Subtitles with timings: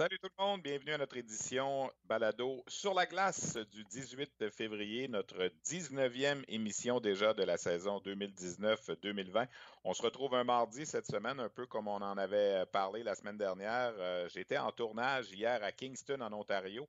[0.00, 5.08] Salut tout le monde, bienvenue à notre édition Balado sur la glace du 18 février,
[5.08, 9.46] notre 19e émission déjà de la saison 2019-2020.
[9.84, 13.14] On se retrouve un mardi cette semaine, un peu comme on en avait parlé la
[13.14, 13.92] semaine dernière.
[13.98, 16.88] Euh, j'étais en tournage hier à Kingston, en Ontario.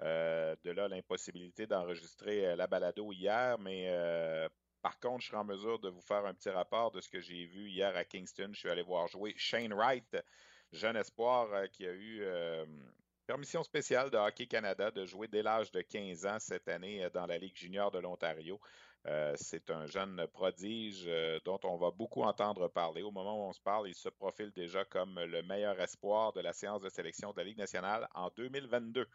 [0.00, 3.90] Euh, de là, l'impossibilité d'enregistrer euh, la balado hier, mais
[4.82, 7.20] par contre, je serai en mesure de vous faire un petit rapport de ce que
[7.20, 8.50] j'ai vu hier à Kingston.
[8.52, 10.16] Je suis allé voir jouer Shane Wright
[10.72, 12.64] jeune espoir euh, qui a eu euh,
[13.26, 17.10] permission spéciale de Hockey Canada de jouer dès l'âge de 15 ans cette année euh,
[17.10, 18.58] dans la Ligue junior de l'Ontario.
[19.34, 21.10] c'est un jeune prodige
[21.44, 23.02] dont on va beaucoup entendre parler.
[23.02, 26.40] Au moment où on se parle, il se profile déjà comme le meilleur espoir de
[26.40, 29.08] la séance de sélection de la Ligue nationale en 2022.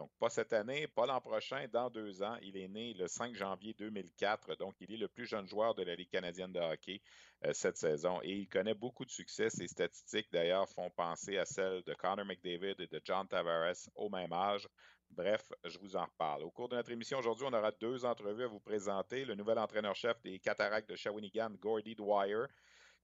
[0.00, 2.38] Donc, pas cette année, pas l'an prochain, dans deux ans.
[2.40, 5.82] Il est né le 5 janvier 2004, donc il est le plus jeune joueur de
[5.82, 7.02] la Ligue canadienne de hockey
[7.44, 9.50] euh, cette saison et il connaît beaucoup de succès.
[9.50, 14.08] Ses statistiques, d'ailleurs, font penser à celles de Connor McDavid et de John Tavares au
[14.08, 14.66] même âge.
[15.10, 16.44] Bref, je vous en reparle.
[16.44, 19.26] Au cours de notre émission aujourd'hui, on aura deux entrevues à vous présenter.
[19.26, 22.46] Le nouvel entraîneur-chef des Cataractes de Shawinigan, Gordy Dwyer,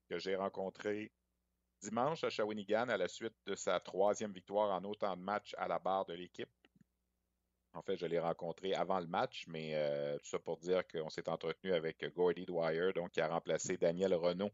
[0.08, 1.12] que j'ai rencontré
[1.82, 5.68] dimanche à Shawinigan à la suite de sa troisième victoire en autant de matchs à
[5.68, 6.48] la barre de l'équipe.
[7.76, 11.10] En fait, je l'ai rencontré avant le match, mais euh, tout ça pour dire qu'on
[11.10, 14.50] s'est entretenu avec Gordy Dwyer, donc qui a remplacé Daniel Renault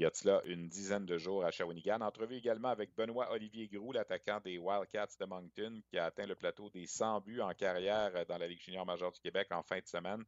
[0.00, 2.00] il y a cela une dizaine de jours à Shawinigan.
[2.00, 6.34] Entrevue également avec Benoît Olivier Groux, l'attaquant des Wildcats de Moncton, qui a atteint le
[6.34, 9.78] plateau des 100 buts en carrière dans la Ligue junior majeure du Québec en fin
[9.78, 10.24] de semaine.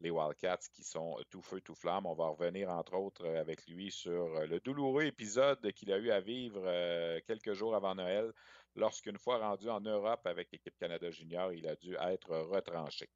[0.00, 2.06] Les Wildcats qui sont tout feu, tout flamme.
[2.06, 6.20] On va revenir entre autres avec lui sur le douloureux épisode qu'il a eu à
[6.20, 8.32] vivre euh, quelques jours avant Noël
[8.76, 13.08] lorsqu'une fois rendu en Europe avec l'équipe Canada Junior, il a dû être retranché.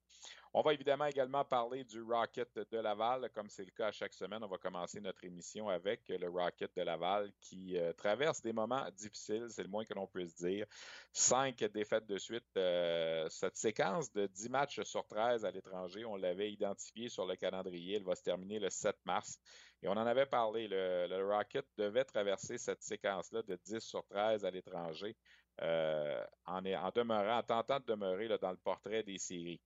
[0.52, 4.12] On va évidemment également parler du Rocket de Laval, comme c'est le cas à chaque
[4.12, 4.42] semaine.
[4.42, 8.84] On va commencer notre émission avec le Rocket de Laval qui euh, traverse des moments
[8.96, 10.66] difficiles, c'est le moins que l'on puisse dire.
[11.12, 12.44] Cinq défaites de suite.
[12.56, 17.36] Euh, cette séquence de 10 matchs sur 13 à l'étranger, on l'avait identifié sur le
[17.36, 17.96] calendrier.
[17.96, 19.38] Elle va se terminer le 7 mars.
[19.82, 20.68] Et on en avait parlé.
[20.68, 25.16] Le, Rocket devait traverser cette séquence-là de 10 sur 13 à l'étranger.
[25.62, 29.60] Euh, en, en, demeurant, en tentant de demeurer dans le portrait des séries.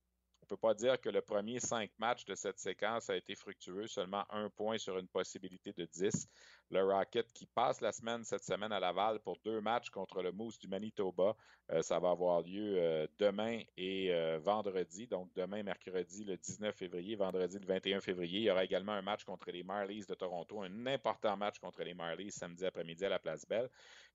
[0.45, 3.33] On ne peut pas dire que le premier cinq matchs de cette séquence a été
[3.33, 6.27] fructueux, seulement un point sur une possibilité de 10.
[6.69, 10.31] Le Rocket qui passe la semaine cette semaine à Laval pour deux matchs contre le
[10.31, 11.35] Moose du Manitoba.
[11.71, 15.07] Euh, ça va avoir lieu euh, demain et euh, vendredi.
[15.07, 18.41] Donc demain, mercredi le 19 février, vendredi le 21 février.
[18.41, 21.81] Il y aura également un match contre les Marlies de Toronto, un important match contre
[21.81, 23.71] les Marlies samedi après-midi à la Place Belle.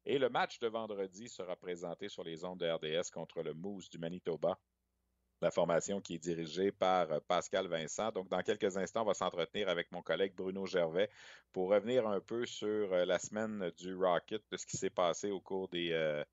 [0.07, 3.91] Et le match de vendredi sera présenté sur les ondes de RDS contre le Moose
[3.91, 4.57] du Manitoba
[5.41, 8.11] la formation qui est dirigée par euh, Pascal Vincent.
[8.13, 11.11] Donc, dans quelques instants, on va s'entretenir avec mon collègue Bruno Gervais
[11.53, 15.31] pour revenir un peu sur euh, la semaine du Rocket, de ce qui s'est passé
[15.31, 16.25] au cours des, euh,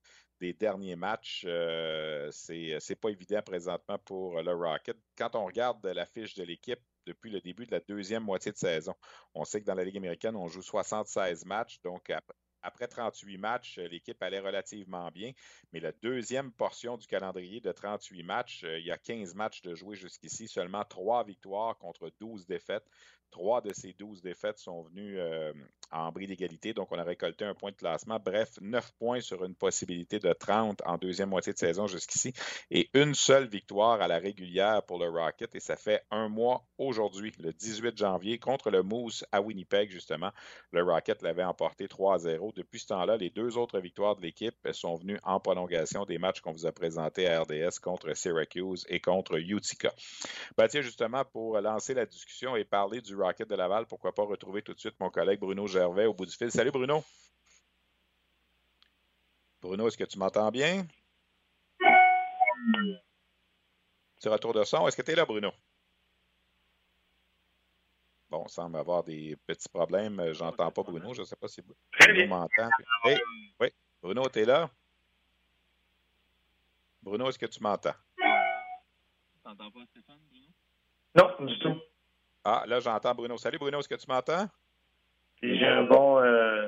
[0.60, 1.46] derniers matchs.
[1.48, 4.98] Euh, c'est pas évident présentement pour le Rocket.
[5.18, 8.58] Quand on regarde la fiche de l'équipe, depuis le début de la deuxième moitié de
[8.58, 8.94] saison.
[9.34, 11.80] On sait que dans la Ligue américaine, on joue 76 matchs.
[11.82, 12.12] Donc,
[12.68, 15.32] après 38 matchs, euh, l'équipe allait relativement bien,
[15.72, 19.62] mais la deuxième portion du calendrier de 38 matchs, euh, il y a 15 matchs
[19.62, 22.86] de jouer jusqu'ici, seulement 3 victoires contre 12 défaites.
[23.32, 25.54] Trois de ces 12 défaites sont venues euh,
[25.92, 28.20] en bris d'égalité, donc on a récolté un point de classement.
[28.24, 32.34] Bref, 9 points sur une possibilité de 30 en deuxième moitié de saison jusqu'ici
[32.72, 35.54] et une seule victoire à la régulière pour le Rocket.
[35.56, 40.32] Et ça fait un mois aujourd'hui, le 18 janvier, contre le Moose à Winnipeg, justement.
[40.72, 42.54] Le Rocket l'avait emporté 3-0.
[42.56, 46.42] Depuis ce temps-là, les deux autres victoires de l'équipe sont venues en prolongation des matchs
[46.42, 49.94] qu'on vous a présentés à RDS contre Syracuse et contre Utica.
[50.58, 54.24] Ben, tiens, justement, pour lancer la discussion et parler du Rocket de Laval, pourquoi pas
[54.24, 56.52] retrouver tout de suite mon collègue Bruno Gervais au bout du fil.
[56.52, 57.04] Salut Bruno.
[59.62, 60.86] Bruno, est-ce que tu m'entends bien?
[64.16, 64.88] Petit retour de son.
[64.88, 65.52] Est-ce que tu es là, Bruno?
[68.30, 70.34] Bon, on semble avoir des petits problèmes.
[70.34, 71.14] J'entends pas Bruno.
[71.14, 72.70] Je ne sais pas si Bruno m'entend.
[73.60, 74.70] oui, Bruno, tu es là?
[77.02, 77.96] Bruno, est-ce que tu m'entends?
[79.44, 80.48] T'entends pas Stéphane, Bruno?
[81.16, 81.80] Non, du tout.
[82.50, 83.36] Ah, là, j'entends Bruno.
[83.38, 84.48] Salut Bruno, est-ce que tu m'entends?
[85.44, 86.66] j'ai un bon euh,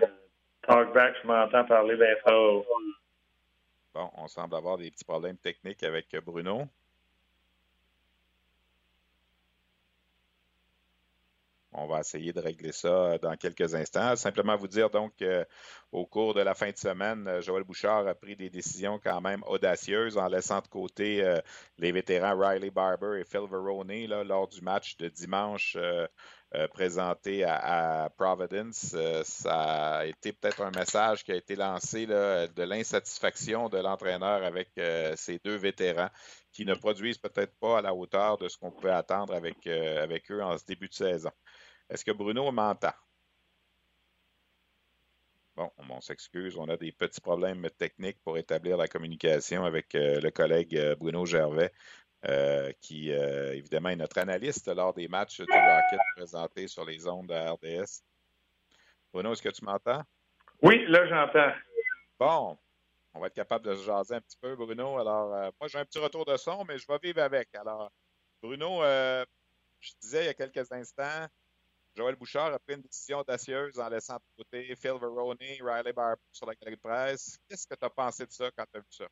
[0.68, 2.66] talkback, je m'entends parler bien fort.
[3.94, 6.68] Bon, on semble avoir des petits problèmes techniques avec Bruno.
[11.72, 14.16] On va essayer de régler ça euh, dans quelques instants.
[14.16, 18.16] Simplement vous dire donc qu'au cours de la fin de semaine, euh, Joël Bouchard a
[18.16, 21.40] pris des décisions quand même audacieuses en laissant de côté euh,
[21.78, 25.78] les vétérans Riley Barber et Phil Verone lors du match de dimanche
[26.74, 28.96] présenté à, Providence.
[29.24, 34.70] ça a été peut-être un message qui a été lancé de l'insatisfaction de l'entraîneur avec
[35.16, 36.10] ces deux vétérans
[36.52, 40.32] qui ne produisent peut-être pas à la hauteur de ce qu'on pouvait attendre avec, avec
[40.32, 41.32] eux en ce début de saison.
[41.90, 42.94] Est-ce que Bruno m'entend?
[45.60, 50.22] Bon, on s'excuse, on a des petits problèmes techniques pour établir la communication avec euh,
[50.22, 51.74] le collègue euh, Bruno Gervais,
[52.26, 57.28] euh, qui évidemment est notre analyste lors des matchs du Rocket présentés sur les ondes
[57.28, 58.02] de RDS.
[59.14, 60.04] Bruno, est-ce que tu m'entends?
[60.62, 61.54] Oui, là j'entends.
[62.20, 62.58] Bon,
[63.14, 65.00] on va être capable de se jaser un petit peu, Bruno.
[65.00, 65.30] Alors,
[65.60, 67.54] moi j'ai un petit retour de son, mais je vais vivre avec.
[67.56, 67.92] Alors,
[68.42, 71.28] Bruno, je disais il y a quelques instants,
[71.96, 76.22] Joël Bouchard a pris une décision audacieuse en laissant de côté Phil Verone, Riley Barber
[76.32, 77.38] sur la galerie de presse.
[77.48, 79.08] Qu'est-ce que tu as pensé de ça quand tu as vu ça?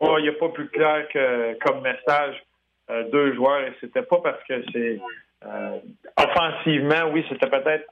[0.00, 2.42] Oh, il n'y a pas plus clair que comme message
[2.90, 5.00] euh, deux joueurs et c'était pas parce que c'est
[5.44, 5.78] euh,
[6.16, 7.86] offensivement, oui, c'était peut-être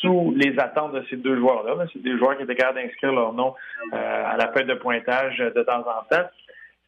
[0.00, 3.12] sous les attentes de ces deux joueurs-là, mais c'est des joueurs qui étaient capables d'inscrire
[3.12, 3.54] leur nom
[3.92, 6.28] euh, à la fête de pointage de temps en temps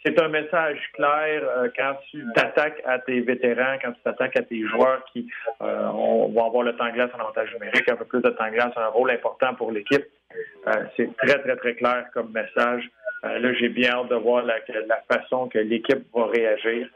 [0.06, 4.42] c'est un message clair euh, quand tu t'attaques à tes vétérans, quand tu t'attaques à
[4.42, 5.28] tes joueurs qui
[5.62, 8.72] euh, vont avoir le temps glace en avantage numérique, un peu plus de temps glace,
[8.76, 10.04] un rôle important pour l'équipe.
[10.68, 12.88] Euh, c'est très, très, très clair comme message.
[13.22, 14.60] Là, j'ai bien hâte de voir la,
[15.10, 16.88] façon que l'équipe va réagir.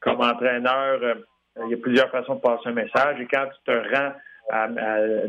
[0.00, 1.16] comme entraîneur,
[1.64, 3.20] il y a plusieurs façons de passer un message.
[3.20, 4.12] Et quand tu te rends
[4.50, 4.68] à,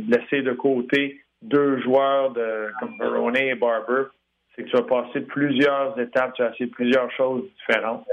[0.08, 4.04] laisser de côté deux joueurs de, comme Verone et Barber,
[4.56, 8.06] c'est que tu vas passer plusieurs étapes, tu vas essayer plusieurs choses différentes.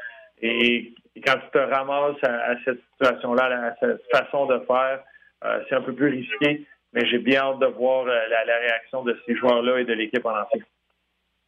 [0.42, 0.92] Et,
[1.24, 5.00] quand tu te ramasses à, cette situation-là, à cette façon de faire,
[5.44, 9.04] euh, c'est un peu plus risqué, mais j'ai bien hâte de voir euh, la, réaction
[9.04, 10.62] de ces joueurs-là et de l'équipe en entier.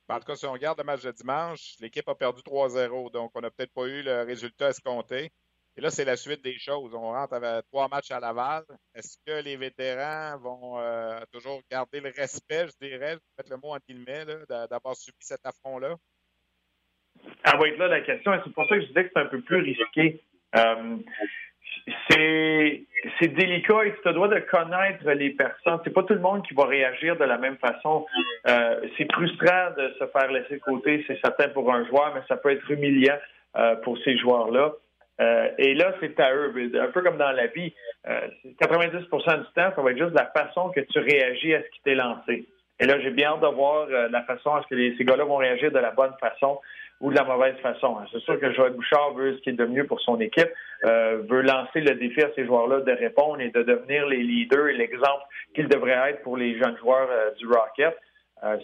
[0.09, 3.33] En tout cas, si on regarde le match de dimanche, l'équipe a perdu 3-0, donc
[3.35, 5.33] on n'a peut-être pas eu le résultat escompté.
[5.77, 6.95] Et là, c'est la suite des choses.
[6.95, 8.63] On rentre avec trois matchs à Laval.
[8.95, 13.51] Est-ce que les vétérans vont euh, toujours garder le respect, je dirais, je vais mettre
[13.51, 15.97] le mot en guillemets, d'avoir subi cet affront-là?
[17.45, 18.33] Ah être là la question.
[18.45, 20.23] C'est pour ça que je disais que c'est un peu plus risqué.
[20.55, 20.97] Euh,
[22.11, 25.79] c'est délicat et tu te dois de connaître les personnes.
[25.85, 28.07] C'est pas tout le monde qui va réagir de la même façon.
[28.49, 32.23] Euh, c'est frustrant de se faire laisser de côté, c'est certain pour un joueur, mais
[32.29, 33.19] ça peut être humiliant
[33.83, 34.73] pour ces joueurs-là.
[35.21, 36.53] Euh, et là, c'est à eux.
[36.75, 37.73] Un peu comme dans la vie,
[38.05, 41.69] 90% euh, du temps, ça va être juste la façon que tu réagis à ce
[41.69, 42.47] qui t'est lancé.
[42.79, 45.25] Et là, j'ai bien hâte de voir euh, la façon à ce que ces gars-là
[45.25, 46.61] vont réagir de la bonne façon
[47.01, 47.97] ou de la mauvaise façon.
[48.13, 50.49] C'est sûr que Joël Bouchard veut ce qui est de mieux pour son équipe,
[50.83, 54.75] veut lancer le défi à ces joueurs-là de répondre et de devenir les leaders et
[54.75, 55.23] l'exemple
[55.55, 57.09] qu'ils devraient être pour les jeunes joueurs
[57.39, 57.97] du Rocket.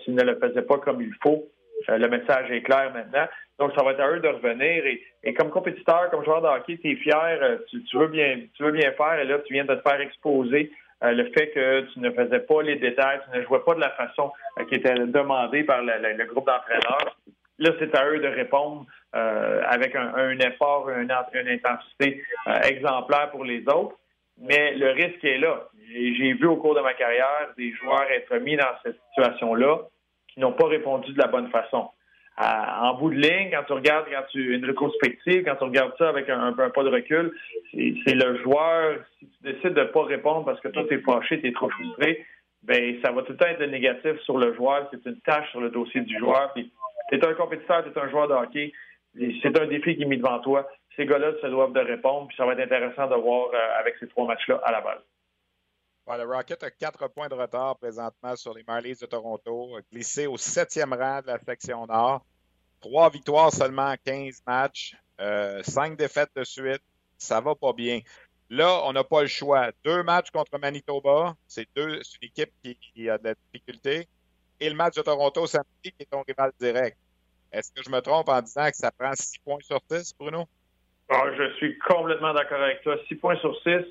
[0.02, 1.44] S'ils ne le faisaient pas comme il faut,
[1.88, 3.26] le message est clair maintenant.
[3.58, 4.84] Donc, ça va être à eux de revenir.
[5.22, 8.62] Et, comme compétiteur, comme joueur de hockey, tu es fier, euh, tu, veux bien, tu
[8.64, 10.72] veux bien faire, et là, tu viens de te faire exposer
[11.04, 13.80] euh, le fait que tu ne faisais pas les détails, tu ne jouais pas de
[13.80, 17.16] la façon euh, qui était demandée par le, groupe d'entraîneurs.
[17.58, 22.22] Là, c'est à eux de répondre avec un, effort, une, intensité
[22.64, 23.96] exemplaire pour les autres.
[24.40, 25.68] Mais le risque est là.
[25.88, 29.80] J'ai vu au cours de ma carrière des joueurs être mis dans cette situation-là
[30.28, 31.90] qui n'ont pas répondu de la bonne façon
[32.38, 36.08] en bout de ligne, quand tu regardes, quand tu une rétrospective, quand tu regardes ça
[36.08, 37.32] avec un, un, pas de recul,
[37.72, 40.98] c'est le joueur, si tu décides de ne pas répondre parce que toi, tu es
[40.98, 42.24] fâché, tu es trop frustré,
[42.62, 45.60] ben ça va tout le temps être négatif sur le joueur, c'est une tâche sur
[45.60, 46.54] le dossier du joueur.
[47.08, 48.72] Tu es un compétiteur, tu es un joueur de hockey,
[49.14, 50.68] c'est un défi qui est mis devant toi.
[50.96, 53.94] Ces gars-là se doivent de répondre, puis ça va être intéressant de voir euh, avec
[53.98, 55.00] ces trois matchs-là à la base.
[56.18, 60.36] le Rocket a quatre points de retard présentement sur les Marlies de Toronto, glissé au
[60.36, 62.24] septième rang de la section Nord.
[62.80, 66.82] Trois victoires seulement en 15 matchs, euh, cinq défaites de suite.
[67.16, 68.00] Ça va pas bien.
[68.50, 69.70] Là, on n'a pas le choix.
[69.84, 74.08] Deux matchs contre Manitoba, c'est une équipe qui, a de la difficulté.
[74.62, 76.96] Et le match de Toronto samedi, qui est ton rival direct.
[77.52, 80.44] Est-ce que je me trompe en disant que ça prend six points sur six, Bruno?
[81.10, 82.96] Ah, je suis complètement d'accord avec toi.
[83.08, 83.84] Six points sur six.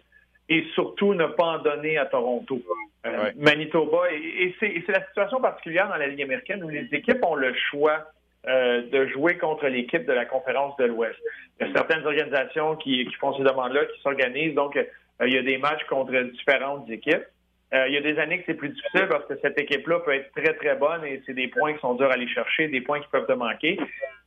[0.47, 2.61] et surtout ne pas en donner à Toronto.
[3.05, 7.35] Euh, Manitoba, et, c'est la situation particulière dans la Ligue américaine où les équipes ont
[7.35, 8.07] le choix
[8.47, 11.19] euh, de jouer contre l'équipe de la conférence de l'Ouest.
[11.59, 14.85] Il y a certaines organisations qui, font ces demandes-là, qui s'organisent, donc euh,
[15.27, 17.25] il y a des matchs contre différentes équipes.
[17.73, 20.31] Il y a des années que c'est plus difficile parce que cette équipe-là peut être
[20.33, 22.99] très, très bonne et c'est des points qui sont durs à aller chercher, des points
[22.99, 23.79] qui peuvent te manquer.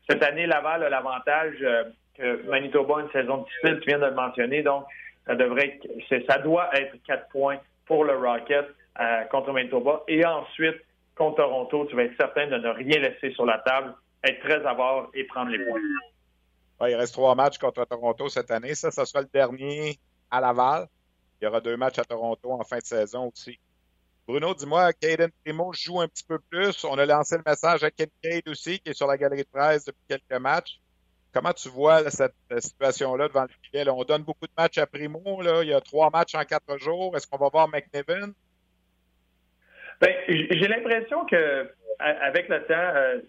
[0.08, 1.56] Cette année, Laval a l'avantage
[2.16, 4.86] que Manitoba a une saison difficile, tu viens de le mentionner, donc
[5.26, 5.78] ça devrait
[6.10, 8.66] être, ça doit être quatre points pour le Rocket
[9.00, 10.02] euh, contre Manitoba.
[10.08, 10.76] Et ensuite,
[11.16, 14.64] contre Toronto, tu vas être certain de ne rien laisser sur la table, être très
[14.66, 15.80] avare et prendre les points.
[16.88, 18.74] il reste trois matchs contre Toronto cette année.
[18.74, 19.98] Ça, ça sera le dernier
[20.30, 20.86] à Laval.
[21.40, 23.58] Il y aura deux matchs à Toronto en fin de saison aussi.
[24.26, 26.82] Bruno, dis-moi, Caden Primo joue un petit peu plus.
[26.84, 29.84] On a lancé le message à Kincaid aussi, qui est sur la galerie de presse
[29.84, 30.80] depuis quelques matchs.
[31.32, 33.88] Comment tu vois cette euh, situation-là devant le filet?
[33.90, 35.20] on donne beaucoup de matchs à Primo.
[35.62, 37.16] Il y a trois matchs en quatre jours.
[37.16, 38.32] Est-ce qu'on va voir McNevin?
[40.00, 43.20] Ben, j'ai l'impression que avec le temps, euh,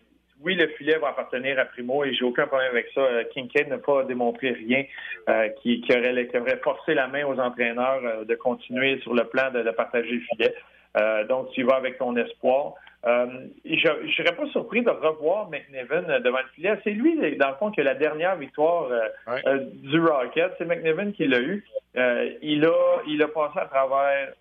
[0.42, 3.01] oui, le filet va appartenir à Primo et j'ai aucun problème avec ça.
[3.01, 4.84] Euh, Kincaid n'a pas démontré rien
[5.62, 10.22] qui, aurait, forcé la main aux entraîneurs de continuer sur le plan de, partager le
[10.22, 10.56] filet.
[11.27, 12.75] donc, tu y vas avec ton espoir.
[13.06, 13.27] Euh,
[13.63, 16.75] je ne serais pas surpris de revoir McNevin devant le filet.
[16.84, 20.54] C'est lui, dans le fond, qui a la dernière victoire euh, euh, du Rocket.
[20.58, 21.63] C'est McNevin qui l'a eu.
[22.42, 24.34] il, a, il a passé à travers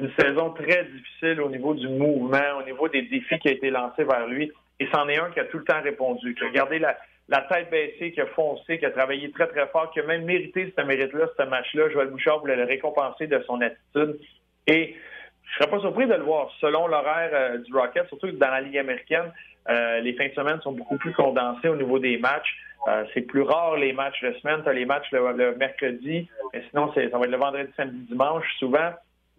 [0.00, 3.70] une saison très difficile au niveau du mouvement, au niveau des défis qui ont été
[3.70, 4.50] lancés vers lui.
[4.78, 6.96] Et c'en est un qui a tout le temps répondu, qui a gardé la,
[7.42, 10.72] tête baissée, qui a foncé, qui a travaillé très, très fort, qui a même mérité
[10.76, 11.90] ce mérite-là, ce match-là.
[11.90, 14.18] Joël Bouchard voulait le récompenser de son attitude.
[14.66, 14.96] Et
[15.44, 16.50] je serais pas surpris de le voir.
[16.60, 19.32] Selon l'horaire euh, du Rocket, surtout dans la Ligue américaine,
[19.68, 22.56] euh, les fins de semaine sont beaucoup plus condensées au niveau des matchs.
[22.88, 24.62] Euh, c'est plus rare les matchs de semaine.
[24.62, 28.46] Tu as les matchs le, mercredi, mais sinon, ça va être le vendredi, samedi, dimanche,
[28.58, 28.92] souvent.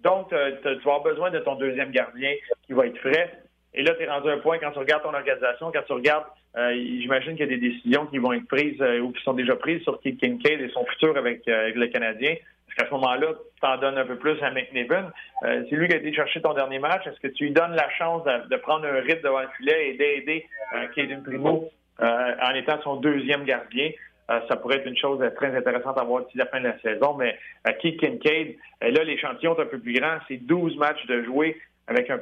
[0.03, 2.31] Donc, tu vas avoir besoin de ton deuxième gardien
[2.65, 3.31] qui va être frais.
[3.74, 6.25] Et là, tu es rendu un point quand tu regardes ton organisation, quand tu regardes,
[6.55, 9.81] j'imagine qu'il y a des décisions qui vont être prises ou qui sont déjà prises
[9.84, 12.36] sur Keith Kincaid et son futur avec, avec le Canadien.
[12.72, 15.12] Parce qu'à ce moment-là, tu t'en donnes un peu plus à McNevin.
[15.43, 17.05] Euh, c'est lui qui a été chercher ton dernier match.
[17.05, 19.93] Est-ce que tu lui donnes la chance de, prendre un rythme devant le filet et
[19.98, 21.70] d'aider euh, Primo
[22.01, 23.91] euh, en étant son deuxième gardien?
[24.32, 26.80] Euh, ça pourrait être une chose très intéressante à voir d'ici la fin de la
[26.80, 27.16] saison.
[27.16, 27.38] Mais
[27.82, 30.18] Keith Kincaid, là, l'échantillon est un peu plus grand.
[30.28, 32.20] C'est 12 matchs de jouer avec un,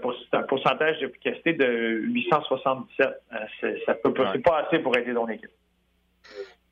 [0.48, 3.08] pourcentage d'efficacité de 877.
[3.86, 5.52] ça peut, c'est pas assez pour aider ton équipe.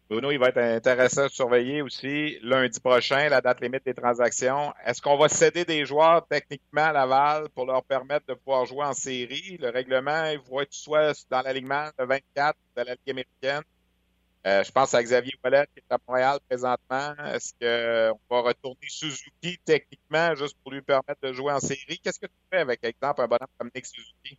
[0.10, 4.74] Bruno, il va être intéressant de surveiller aussi lundi prochain, la date limite des transactions.
[4.86, 8.86] Est-ce qu'on va céder des joueurs techniquement à Laval pour leur permettre de pouvoir jouer
[8.86, 9.58] en série?
[9.60, 13.64] Le règlement, il va être soit dans l'alignement de 24 de la Ligue américaine.
[14.46, 17.14] Euh, je pense à Xavier Wallet qui est à Montréal présentement.
[17.34, 22.00] Est-ce qu'on va retourner Suzuki techniquement juste pour lui permettre de jouer en série?
[22.00, 24.38] Qu'est-ce que tu fais avec, exemple, un bonhomme comme Nick Suzuki?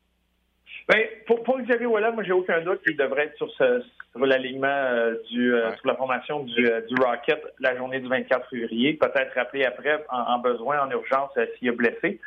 [0.89, 4.25] Ben, pour, pour Xavier Wallet, moi, j'ai aucun doute qu'il devrait être sur, ce, sur
[4.25, 8.49] l'alignement euh, du, euh, sur la formation du, euh, du, Rocket la journée du 24
[8.49, 8.95] février.
[8.95, 12.21] Peut-être rappelé après en, besoin, en urgence, s'il est blessé.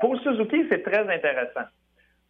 [0.00, 1.68] pour Suzuki, c'est très intéressant.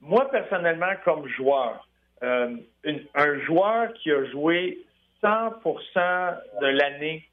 [0.01, 1.87] Moi, personnellement, comme joueur,
[2.23, 4.79] un joueur qui a joué
[5.23, 7.25] 100% de l'année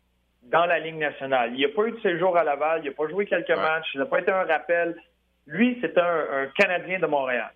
[0.44, 1.52] dans la Ligue nationale.
[1.56, 4.00] Il n'a pas eu de séjour à Laval, il n'a pas joué quelques matchs, il
[4.00, 4.96] n'a pas été un rappel.
[5.48, 7.52] Lui, c'est un, Canadien de Montréal.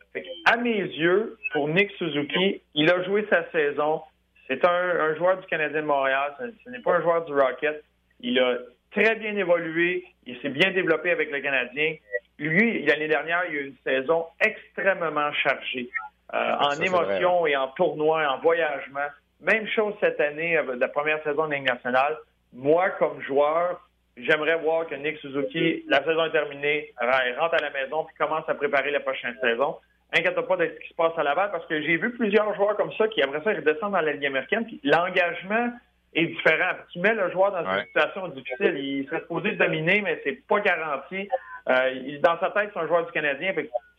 [0.46, 4.01] à mes yeux, pour Nick Suzuki, il a joué sa saison.
[4.48, 6.34] C'est un, joueur du Canadien de Montréal.
[6.39, 7.84] Ce, n'est pas un joueur du Rocket.
[8.20, 8.58] Il a
[8.91, 10.05] très bien évolué.
[10.25, 11.96] Il s'est bien développé avec le Canadien.
[12.38, 15.89] Lui, l'année dernière, il a eu une saison extrêmement chargée
[16.34, 19.08] euh, en émotion et en tournoi, en voyagement.
[19.41, 22.17] Même chose cette année, euh, la première saison de Ligue nationale.
[22.53, 23.82] Moi, comme joueur,
[24.17, 26.94] J'aimerais voir que Nick Suzuki, la saison est terminée,
[27.38, 29.75] rentre à la maison puis commence à préparer la prochaine saison.
[30.13, 32.77] Inquiète pas de ce qui se passe à Laval parce que j'ai vu plusieurs joueurs
[32.77, 34.65] comme ça qui, après ça, redescendent dans la Ligue américaine.
[34.65, 35.70] Puis l'engagement
[36.13, 36.72] est différent.
[36.94, 38.77] Tu mets le joueur dans une situation difficile.
[38.77, 41.27] Il serait supposé dominer, mais c'est pas garanti.
[41.67, 43.53] Euh, dans sa tête, c'est un joueur du Canadien.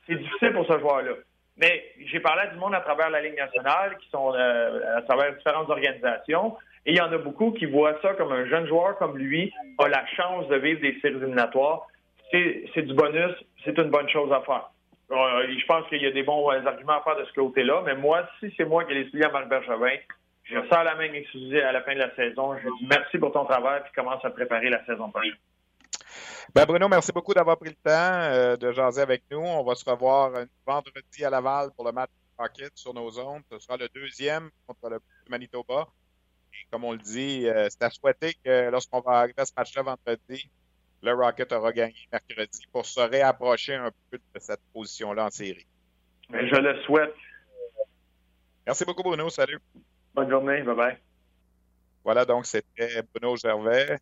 [0.06, 1.12] C'est difficile pour ce joueur-là.
[1.58, 5.02] Mais j'ai parlé à du monde à travers la Ligue nationale, qui sont euh, à
[5.02, 6.56] travers différentes organisations.
[6.84, 9.52] Et il y en a beaucoup qui voient ça comme un jeune joueur comme lui
[9.78, 11.86] a la chance de vivre des séries éliminatoires.
[12.30, 13.32] C'est du bonus,
[13.64, 14.70] c'est une bonne chose à faire.
[15.10, 17.94] Euh, je pense qu'il y a des bons arguments à faire de ce côté-là, mais
[17.94, 19.96] moi, si c'est moi qui ai décidé à Marc Bergevin,
[20.44, 22.56] je sors la main excusée à la fin de la saison.
[22.56, 25.32] Je dis merci pour ton travail puis commence à préparer la saison prochaine.
[26.54, 29.38] Ben Bruno, merci beaucoup d'avoir pris le temps euh, de jaser avec nous.
[29.38, 30.32] On va se revoir
[30.66, 33.42] vendredi à Laval pour le match Rocket sur nos ondes.
[33.50, 35.88] Ce sera le deuxième contre le Manitoba.
[36.70, 39.82] comme on le dit, euh, c'est à souhaiter que lorsqu'on va arriver à ce match-là
[39.82, 40.50] vendredi,
[41.02, 45.66] le Rocket aura gagné mercredi pour se réapprocher un peu de cette position-là en série.
[46.30, 47.14] Mais je le souhaite.
[48.66, 49.28] Merci beaucoup, Bruno.
[49.30, 49.60] Salut.
[50.14, 50.62] Bonne journée.
[50.62, 50.96] Bye-bye.
[52.02, 53.98] Voilà, donc c'était Bruno Gervais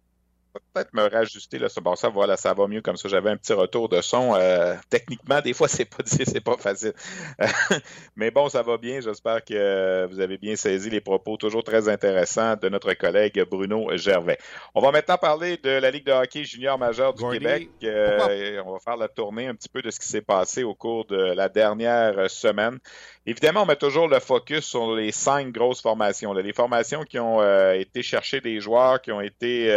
[0.73, 1.58] peut-être me rajuster.
[1.58, 3.08] Là, bon, ça, voilà, ça va mieux comme ça.
[3.08, 4.34] J'avais un petit retour de son.
[4.34, 6.92] Euh, techniquement, des fois, c'est pas c'est pas facile.
[8.16, 9.00] Mais bon, ça va bien.
[9.00, 13.96] J'espère que vous avez bien saisi les propos toujours très intéressants de notre collègue Bruno
[13.96, 14.38] Gervais.
[14.75, 17.68] On va maintenant parler de la Ligue de hockey junior majeur du Québec.
[17.82, 20.75] Euh, on va faire la tournée un petit peu de ce qui s'est passé au
[20.75, 22.78] cours de la dernière semaine.
[23.26, 26.32] Évidemment, on met toujours le focus sur les cinq grosses formations.
[26.32, 29.70] les formations qui ont euh, été chercher des joueurs, qui ont été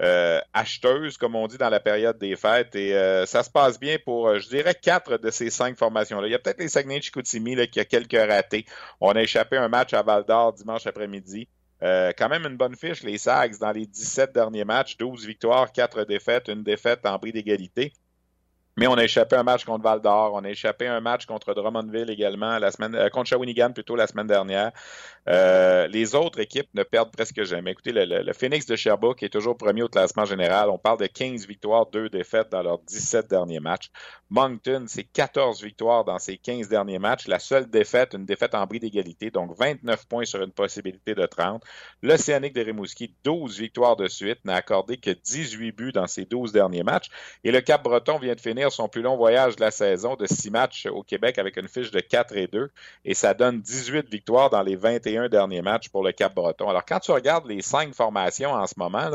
[0.00, 2.74] euh, acheteuse, comme on dit dans la période des fêtes.
[2.74, 6.26] Et euh, ça se passe bien pour, euh, je dirais, quatre de ces cinq formations-là.
[6.26, 8.64] Il y a peut-être les Saguenay Chicoutimi là, qui a quelques ratés.
[9.00, 11.48] On a échappé un match à Val d'Or dimanche après-midi.
[11.80, 16.04] quand même une bonne fiche, les Sags, dans les 17 derniers matchs, 12 victoires, 4
[16.04, 17.92] défaites, une défaite en bris d'égalité.
[18.76, 21.54] Mais on a échappé un match contre Val d'Or, on a échappé un match contre
[21.54, 24.72] Drummondville également, euh, contre Shawinigan plutôt la semaine dernière.
[25.28, 27.72] Euh, les autres équipes ne perdent presque jamais.
[27.72, 30.70] Écoutez, le, Phoenix de Sherbrooke est toujours premier au classement général.
[30.70, 33.90] On parle de 15 victoires, 2 défaites dans leurs 17 derniers matchs.
[34.30, 37.26] Moncton, c'est 14 victoires dans ses 15 derniers matchs.
[37.26, 41.26] La seule défaite, une défaite en bris d'égalité, donc 29 points sur une possibilité de
[41.26, 41.62] 30.
[42.02, 46.52] L'Océanique de Rimouski, 12 victoires de suite, n'a accordé que 18 buts dans ses 12
[46.52, 47.08] derniers matchs.
[47.44, 50.50] Et le Cap-Breton vient de finir son plus long voyage de la saison de six
[50.50, 52.70] matchs au Québec avec une fiche de 4 et 2
[53.06, 56.68] et ça donne 18 victoires dans les 21 derniers matchs pour le Cap-Breton.
[56.68, 59.10] Alors, quand tu regardes les cinq formations en ce moment,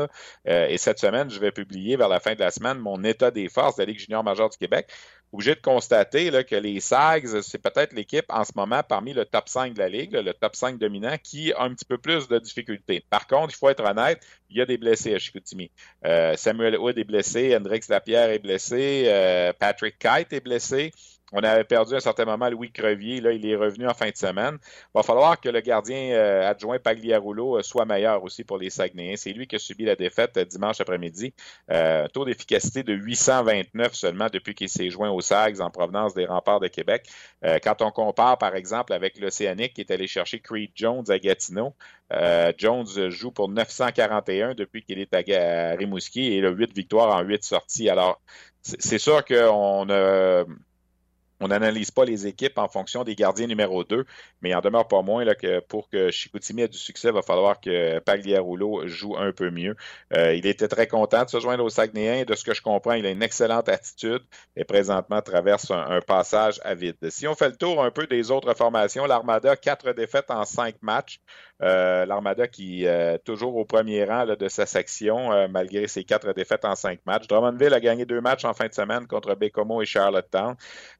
[0.48, 3.30] euh, et cette semaine, je vais publier vers la fin de la semaine mon état
[3.30, 4.88] des forces de la Ligue junior majeure du Québec,
[5.32, 9.24] obligé de constater là, que les Sags, c'est peut-être l'équipe en ce moment parmi le
[9.24, 12.28] top 5 de la Ligue, le top 5 dominant, qui a un petit peu plus
[12.28, 13.04] de difficultés.
[13.10, 15.70] Par contre, il faut être honnête, il y a des blessés à Chicoutimi.
[16.04, 20.92] Euh, Samuel Wood est blessé, Hendrix Lapierre est blessé, euh, Patrick Kite est blessé.
[21.32, 23.20] On avait perdu à un certain moment Louis Crevier.
[23.20, 24.58] Là, il est revenu en fin de semaine.
[24.62, 28.70] Il va falloir que le gardien euh, adjoint Pagliarulo euh, soit meilleur aussi pour les
[28.70, 29.16] Saguenayens.
[29.16, 31.34] C'est lui qui a subi la défaite euh, dimanche après-midi.
[32.12, 36.60] taux d'efficacité de 829 seulement depuis qu'il s'est joint aux Sags en provenance des remparts
[36.60, 37.08] de Québec.
[37.62, 41.74] quand on compare, par exemple, avec l'Océanique qui est allé chercher Creed Jones à Gatineau,
[42.56, 47.22] Jones joue pour 941 depuis qu'il est à, Rimouski et il a 8 victoires en
[47.22, 47.88] 8 sorties.
[47.90, 48.20] Alors,
[48.62, 50.44] c'est sûr qu'on a
[51.40, 54.04] on n'analyse pas les équipes en fonction des gardiens numéro 2,
[54.42, 57.14] mais il en demeure pas moins là, que pour que Chicoutimi ait du succès, il
[57.14, 59.76] va falloir que Pagliarulo joue un peu mieux.
[60.16, 62.24] Euh, il était très content de se joindre au Saguenayen.
[62.24, 64.22] De ce que je comprends, il a une excellente attitude
[64.56, 66.96] et présentement traverse un, passage à vide.
[67.10, 70.76] Si on fait le tour un peu des autres formations, l'Armada, quatre défaites en cinq
[70.82, 71.20] matchs.
[71.62, 76.04] Euh, L'Armada qui est euh, toujours au premier rang de sa section, euh, malgré ses
[76.04, 77.26] quatre défaites en cinq matchs.
[77.28, 80.54] Drummondville a gagné deux matchs en fin de semaine contre Bécomo et Charlottetown.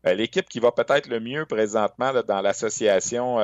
[0.05, 3.39] L'équipe qui va peut-être le mieux présentement dans l'association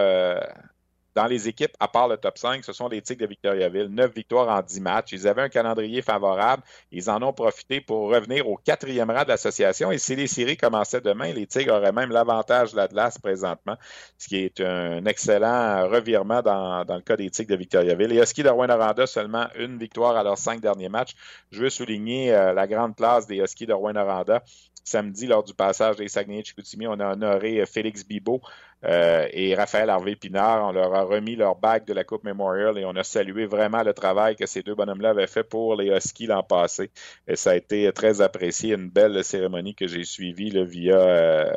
[1.14, 3.88] dans les équipes, à part le top 5, ce sont les Tigres de Victoriaville.
[3.88, 5.12] Neuf victoires en dix matchs.
[5.12, 6.62] Ils avaient un calendrier favorable.
[6.90, 9.92] Ils en ont profité pour revenir au quatrième rang de l'association.
[9.92, 13.76] Et si les séries commençaient demain, les Tigres auraient même l'avantage de l'Atlas présentement,
[14.16, 18.08] ce qui est un excellent revirement dans, le cas des Tigres de Victoriaville.
[18.08, 21.12] Les Huskies de Rouen-Noranda, seulement une victoire à leurs cinq derniers matchs.
[21.50, 24.42] Je veux souligner euh, la grande place des Huskies de Rouen-Noranda
[24.84, 28.40] samedi, lors du passage des Saguenay-Chicoutimi, on a honoré euh, Félix Bibot
[28.84, 30.68] euh, et Raphaël Harvey-Pinard.
[30.68, 33.82] On leur a remis leur bague de la Coupe Memorial et on a salué vraiment
[33.82, 36.90] le travail que ces deux bonhommes-là avaient fait pour les Huskies l'an passé.
[37.34, 41.52] Ça a été très apprécié, une belle cérémonie que j'ai suivie via euh,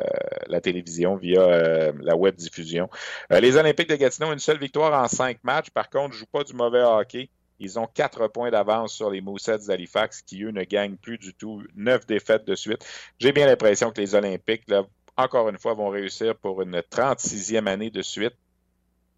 [0.46, 2.88] la télévision, via la web diffusion.
[3.30, 5.70] les Olympiques de Gatineau, une seule victoire en cinq matchs.
[5.70, 7.30] Par contre, ne jouent pas du mauvais hockey.
[7.58, 11.34] Ils ont quatre points d'avance sur les Moussets d'Halifax qui, eux, ne gagnent plus du
[11.34, 11.62] tout.
[11.74, 12.84] Neuf défaites de suite.
[13.18, 14.64] J'ai bien l'impression que les Olympiques,
[15.16, 18.34] encore une fois, vont réussir pour une 36e année de suite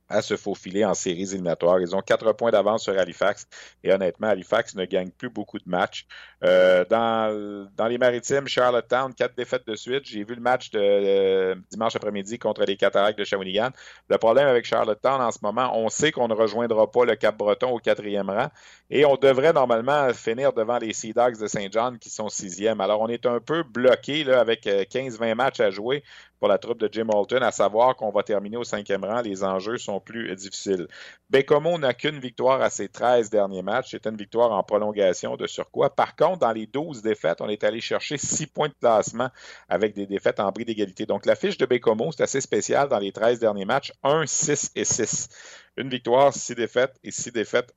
[0.09, 1.81] à se faufiler en séries éliminatoires.
[1.81, 3.47] Ils ont quatre points d'avance sur Halifax
[3.85, 6.07] et honnêtement, Halifax ne gagne plus beaucoup de matchs.
[6.45, 10.05] Euh, dans, les maritimes, Charlottetown, quatre défaites de suite.
[10.05, 13.71] J'ai vu le match de euh, dimanche après-midi contre les Cataractes de Shawinigan.
[14.09, 17.71] Le problème avec Charlottetown en ce moment, on sait qu'on ne rejoindra pas le Cap-Breton
[17.71, 18.49] au quatrième rang
[18.91, 22.81] et on devrait normalement finir devant les Sea Dogs de Saint John qui sont sixième.
[22.81, 26.03] Alors on est un peu bloqué avec 15-20 euh, matchs à jouer
[26.39, 29.21] pour la troupe de Jim Holton, à savoir qu'on va terminer au cinquième rang.
[29.21, 30.87] Les enjeux sont plus difficiles.
[31.31, 33.91] Bécomo n'a qu'une victoire à ses 13 derniers matchs.
[33.91, 35.95] C'était une victoire en prolongation de surcroît.
[35.95, 39.31] Par contre, dans les 12 défaites, on est allé chercher 6 points de classement
[39.69, 41.07] avec des défaites en bris d'égalité.
[41.07, 43.93] Donc, la fiche de Bécomo, c'est assez spécial dans les 13 derniers matchs.
[44.05, 45.29] 1, 6 et 6.
[45.77, 47.75] Une victoire, 6 défaites et 6 défaites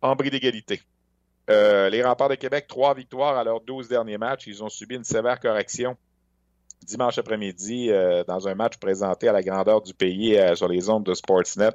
[0.00, 0.80] en bris d'égalité.
[1.50, 4.46] Euh, les remparts de Québec, 3 victoires à leurs 12 derniers matchs.
[4.46, 5.96] Ils ont subi une sévère correction
[6.84, 10.88] dimanche après-midi euh, dans un match présenté à la grandeur du pays euh, sur les
[10.88, 11.70] ondes de Sportsnet,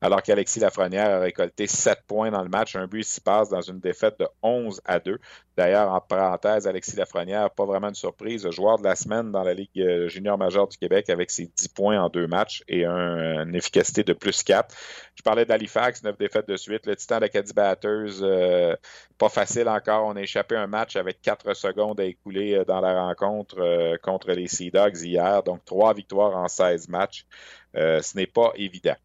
[0.00, 3.60] alors qu'Alexis Lafrenière a récolté 7 points dans le match, un but s'y passe dans
[3.60, 5.18] une défaite de 11 à 2.
[5.56, 9.52] D'ailleurs, en parenthèse, Alexis Lafrenière, pas vraiment une surprise, joueur de la semaine dans la
[9.52, 13.54] Ligue euh, junior majeure du Québec avec ses 10 points en deux matchs et une
[13.54, 14.74] efficacité de plus 4.
[15.14, 16.86] Je parlais d'Halifax, 9 défaites de suite.
[16.86, 18.78] Le Titan d'Acadie Batters,
[19.18, 20.06] pas facile encore.
[20.06, 24.48] On a échappé un match avec 4 secondes à écouler dans la rencontre contre les
[24.52, 25.42] Sea Dogs hier.
[25.42, 27.26] Donc, trois victoires en 16 matchs.
[27.74, 28.96] ce n'est pas évident.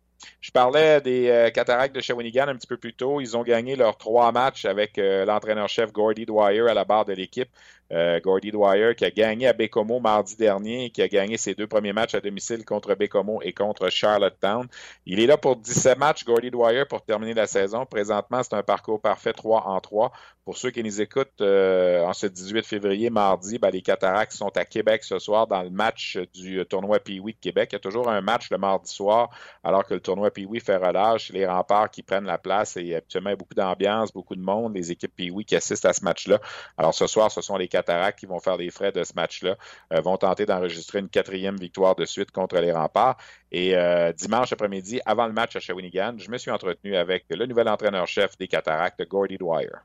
[0.42, 3.22] Je parlais des euh, Cataractes de Shawinigan un petit peu plus tôt.
[3.22, 7.14] Ils ont gagné leurs trois matchs avec euh, l'entraîneur-chef Gordy Dwyer à la barre de
[7.14, 7.50] l'équipe.
[7.92, 11.68] Euh, Gordy Dwyer qui a gagné à Bécomo mardi dernier, qui a gagné ses deux
[11.68, 14.68] premiers matchs à domicile contre Bécomo et contre Charlottetown.
[15.06, 17.86] Il est là pour 17 matchs, Gordy Dwyer, pour terminer la saison.
[17.86, 20.12] Présentement, c'est un parcours parfait 3 en 3.
[20.44, 24.56] Pour ceux qui nous écoutent euh, en ce 18 février, mardi, ben, les Cataractes sont
[24.56, 27.70] à Québec ce soir dans le match du tournoi Pee-Wee de Québec.
[27.72, 29.30] Il y a toujours un match le mardi soir,
[29.62, 31.32] alors que le tournoi Pee-Wee fait relâche.
[31.34, 33.02] Les remparts qui prennent la place et il y a
[33.36, 36.40] beaucoup d'ambiance, beaucoup de monde, les équipes Pee-Wee qui assistent à ce match-là.
[36.78, 39.56] Alors ce soir, ce sont les Cataractes qui vont faire les frais de ce match-là,
[39.94, 43.18] euh, vont tenter d'enregistrer une quatrième victoire de suite contre les remparts.
[43.52, 47.46] Et euh, dimanche après-midi, avant le match à Shawinigan, je me suis entretenu avec le
[47.46, 49.78] nouvel entraîneur-chef des Cataractes, Gordy Dwyer.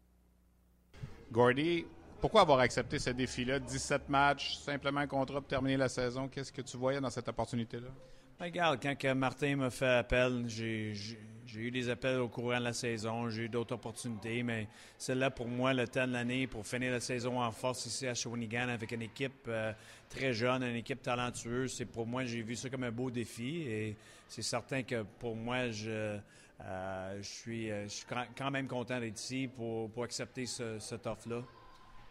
[1.30, 1.84] Gordy,
[2.20, 3.58] pourquoi avoir accepté ce défi-là?
[3.58, 6.28] 17 matchs, simplement un contrat pour terminer la saison.
[6.28, 7.88] Qu'est-ce que tu voyais dans cette opportunité-là?
[8.42, 10.96] Ben, regarde, quand Martin m'a fait appel, j'ai
[11.54, 14.66] eu des appels au courant de la saison, j'ai eu d'autres opportunités, mais
[14.98, 18.14] celle-là, pour moi, le temps de l'année pour finir la saison en force ici à
[18.14, 19.72] Shawinigan avec une équipe euh,
[20.08, 23.58] très jeune, une équipe talentueuse, c'est pour moi, j'ai vu ça comme un beau défi
[23.58, 26.18] et c'est certain que pour moi, je,
[26.64, 27.86] euh, suis, euh,
[28.36, 31.44] quand même content d'être ici pour, pour accepter ce, cette offre-là.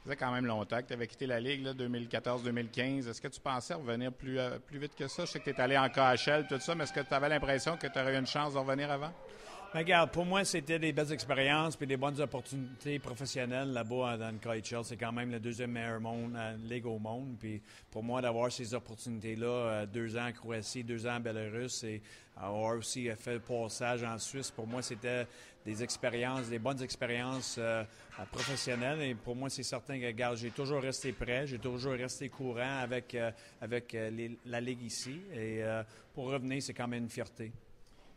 [0.04, 3.08] Faisait quand même longtemps que tu avais quitté la Ligue, 2014-2015.
[3.08, 5.26] Est-ce que tu pensais revenir plus, euh, plus vite que ça?
[5.26, 7.30] Je sais que tu es allé en KHL, tout ça, mais est-ce que tu avais
[7.30, 9.12] l'impression que tu aurais eu une chance de revenir avant?
[9.74, 14.38] regarde, pour moi, c'était des belles expériences et des bonnes opportunités professionnelles là-bas dans le
[14.38, 14.84] KHL.
[14.84, 17.38] C'est quand même le deuxième meilleur monde, euh, ligue au monde.
[17.40, 21.84] Puis pour moi, d'avoir ces opportunités-là, euh, deux ans en Croatie, deux ans en Belarus
[21.84, 22.02] et
[22.36, 25.28] avoir aussi fait le passage en Suisse, pour moi, c'était
[25.66, 27.84] des expériences, des bonnes expériences euh,
[28.32, 29.02] professionnelles.
[29.02, 32.80] Et pour moi, c'est certain que, regarde, j'ai toujours resté prêt, j'ai toujours resté courant
[32.80, 33.18] avec,
[33.60, 33.98] avec
[34.46, 35.22] la Ligue ici.
[35.34, 35.62] Et
[36.14, 37.52] pour revenir, c'est quand même une fierté.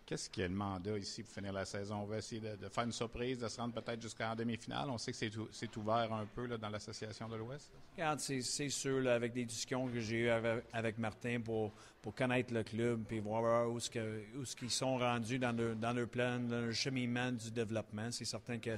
[0.06, 2.02] Qu'est-ce qui est le mandat ici pour finir la saison?
[2.02, 4.90] On va essayer de, faire une surprise, de se rendre peut-être jusqu'en demi-finale.
[4.90, 5.18] On sait que
[5.50, 7.70] c'est ouvert un peu dans l'Association de l'Ouest.
[7.94, 12.62] Regarde, c'est sûr, avec des discussions que j'ai eues avec, Martin pour, pour connaître le
[12.62, 17.50] club et voir où, qu'ils sont rendus dans leur, dans plan, dans leur cheminement du
[17.50, 18.10] développement.
[18.10, 18.76] C'est certain que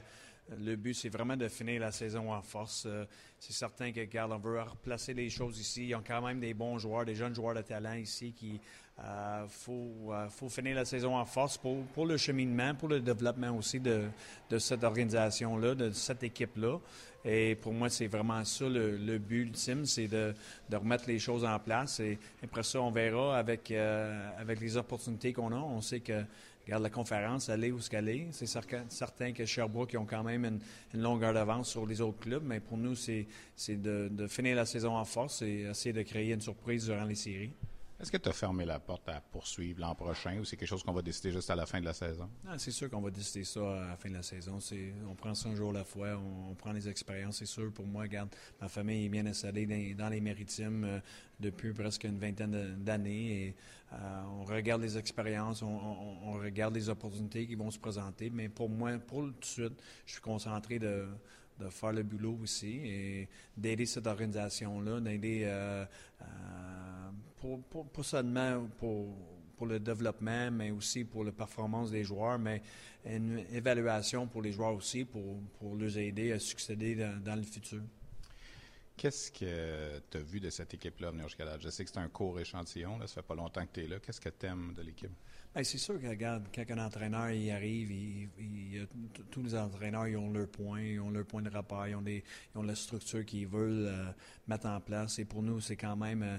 [0.60, 2.84] le but, c'est vraiment de finir la saison en force.
[2.86, 3.04] Euh,
[3.38, 5.88] c'est certain que, regarde, on veut replacer les choses ici.
[5.88, 8.60] Ils ont quand même des bons joueurs, des jeunes joueurs de talent ici qui
[8.98, 13.00] il euh, faut, euh, faut, finir la saison en force pour, le cheminement, pour le
[13.00, 14.08] développement aussi de,
[14.58, 16.78] cette organisation-là, de cette équipe-là.
[17.22, 20.34] Et pour moi, c'est vraiment ça le, but ultime, c'est de,
[20.72, 22.00] remettre les choses en place.
[22.00, 25.56] Et après ça, on verra avec, euh, avec les opportunités qu'on a.
[25.56, 26.24] On sait que,
[26.64, 28.28] regarde, la conférence, elle est où ce qu'elle est.
[28.30, 30.60] C'est certain que Sherbrooke, ils ont quand même une,
[30.94, 32.44] une longueur d'avance sur les autres clubs.
[32.46, 33.26] Mais pour nous, c'est
[33.68, 37.14] de, de finir la saison en force et essayer de créer une surprise durant les
[37.14, 37.52] séries.
[37.98, 40.82] Est-ce que tu as fermé la porte à poursuivre l'an prochain ou c'est quelque chose
[40.82, 42.28] qu'on va décider juste à la fin de la saison?
[42.58, 44.58] c'est sûr qu'on va décider ça à la fin de la saison.
[45.08, 47.72] On prend ça un jour à la fois, on, prend les expériences, c'est sûr.
[47.72, 48.28] Pour moi, regarde,
[48.60, 51.00] ma famille est bien installée dans, les Maritimes euh,
[51.40, 53.56] depuis presque une vingtaine d'années et
[53.94, 58.28] euh, on regarde les expériences, on, regarde les opportunités qui vont se présenter.
[58.28, 61.06] Mais pour moi, pour tout de suite, je suis concentré de
[61.70, 65.84] faire le boulot aussi et d'aider cette organisation-là, d'aider euh,
[67.40, 69.14] pour, pas seulement pour,
[69.56, 72.62] pour le développement, mais aussi pour la performance des joueurs, mais
[73.04, 77.82] une évaluation pour les joueurs aussi, pour, pour les aider à succéder dans, le futur.
[78.96, 81.58] Qu'est-ce que tu as vu de cette équipe-là venir jusqu'à là?
[81.58, 83.88] Je sais que c'est un court échantillon, là, ça fait pas longtemps que tu es
[83.88, 83.98] là.
[84.00, 85.12] Qu'est-ce que tu aimes de l'équipe?
[85.62, 88.86] C'est sûr que, regarde, quand un entraîneur il arrive, il,
[89.30, 92.02] tous les entraîneurs ils ont leur point, ils ont leur point de rapport, ils ont,
[92.02, 92.22] des,
[92.54, 94.12] ils ont la structure qu'ils veulent euh,
[94.46, 95.18] mettre en place.
[95.18, 96.38] Et pour nous, c'est quand même euh,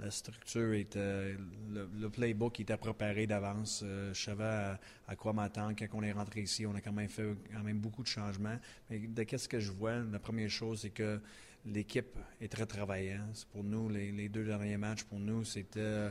[0.00, 1.36] la structure, est, euh,
[1.72, 3.82] le, playbook était préparé d'avance.
[3.84, 4.76] je savais
[5.08, 5.74] à, quoi m'attendre?
[5.76, 8.58] Quand on est rentré ici, on a quand même fait quand même beaucoup de changements.
[8.88, 11.20] Mais de qu'est-ce que je vois, la première chose, c'est que
[11.66, 13.46] l'équipe est très travaillante.
[13.52, 16.10] Pour nous, les, deux derniers matchs, pour nous, c'était euh,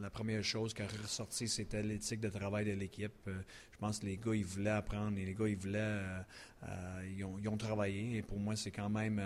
[0.00, 3.12] la, première chose qui a ressorti, c'était l'éthique de travail de l'équipe.
[3.26, 7.10] Euh, je pense que les gars, ils voulaient apprendre et les gars, ils voulaient, euh,
[7.16, 8.18] ils, ont, ils, ont, travaillé.
[8.18, 9.20] Et pour moi, c'est quand même,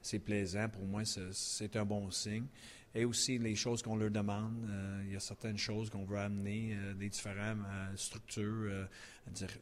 [0.00, 0.68] c'est plaisant.
[0.68, 2.46] Pour moi, c'est un bon signe.
[2.94, 4.66] Et aussi les choses qu'on leur demande.
[5.04, 7.58] il y a certaines choses qu'on veut amener, des différentes
[7.96, 8.88] structures,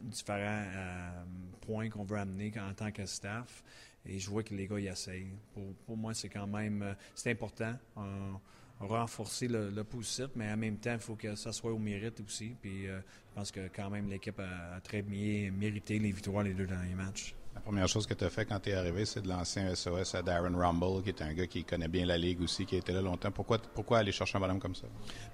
[0.00, 0.62] différents
[1.60, 3.64] points qu'on veut amener en tant que staff.
[4.08, 5.32] Et je vois que les gars y essayent.
[5.86, 7.74] Pour, moi, c'est quand même euh, c'est important.
[8.78, 12.54] renforcer le, positif, mais en même temps, il faut que ça soit au mérite aussi.
[12.60, 16.42] Puis euh, je pense que quand même l'équipe a, a, très bien mérité les victoires
[16.42, 17.34] les deux derniers matchs.
[17.56, 19.74] La première chose que tu as fait quand tu es arrivé, c'est de lancer un
[19.74, 22.76] SOS à Darren Rumble, qui est un gars qui connaît bien la Ligue aussi, qui
[22.76, 23.30] a été là longtemps.
[23.30, 24.86] Pourquoi, pourquoi aller chercher un bonhomme comme ça?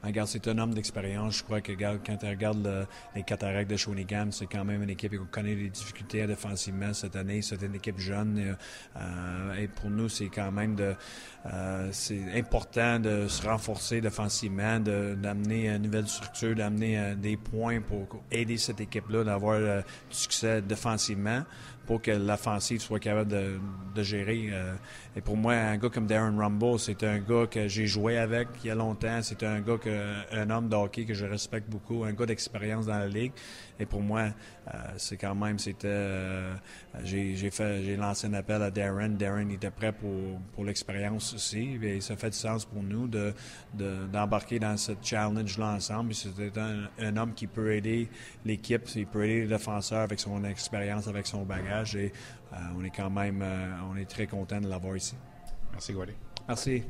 [0.03, 1.39] Ben, regarde, c'est un homme d'expérience.
[1.39, 5.11] Je crois que quand tu regardes les cataractes de Shawinigan, c'est quand même une équipe
[5.11, 7.43] qui connaît des difficultés défensivement cette année.
[7.43, 8.57] C'est une équipe jeune.
[8.97, 10.77] Euh, et pour nous, c'est quand même
[11.47, 11.93] euh,
[12.35, 18.59] important de se renforcer défensivement, d'amener une nouvelle structure, d'amener euh, des points pour aider
[18.59, 21.43] cette équipe-là d'avoir du succès défensivement
[21.87, 23.31] pour que l'offensive soit capable
[23.95, 24.49] de, gérer.
[24.51, 24.75] Euh,
[25.17, 28.49] et pour moi, un gars comme Darren Rumble, c'est un gars que j'ai joué avec
[28.65, 29.21] il y a longtemps.
[29.23, 32.87] C'est un gars, que, un homme de hockey que je respecte beaucoup, un gars d'expérience
[32.87, 33.33] dans la ligue.
[33.79, 34.29] Et pour moi,
[34.73, 36.55] euh, c'est quand même, c'était, euh,
[37.03, 39.11] j'ai, fait, j'ai lancé un appel à Darren.
[39.11, 41.79] Darren était prêt pour, pour l'expérience aussi.
[41.83, 43.35] Et ça fait du sens pour nous de,
[44.13, 46.15] d'embarquer dans ce challenge-là ensemble.
[46.15, 48.09] C'était un, un, homme qui peut aider
[48.45, 51.97] l'équipe, il peut aider les défenseurs avec son expérience, avec son bagage.
[51.97, 52.13] Et
[52.53, 53.45] euh, on est quand même,
[53.91, 55.17] on est très content de l'avoir ici.
[55.73, 56.13] Merci, Gordy.
[56.47, 56.83] Merci.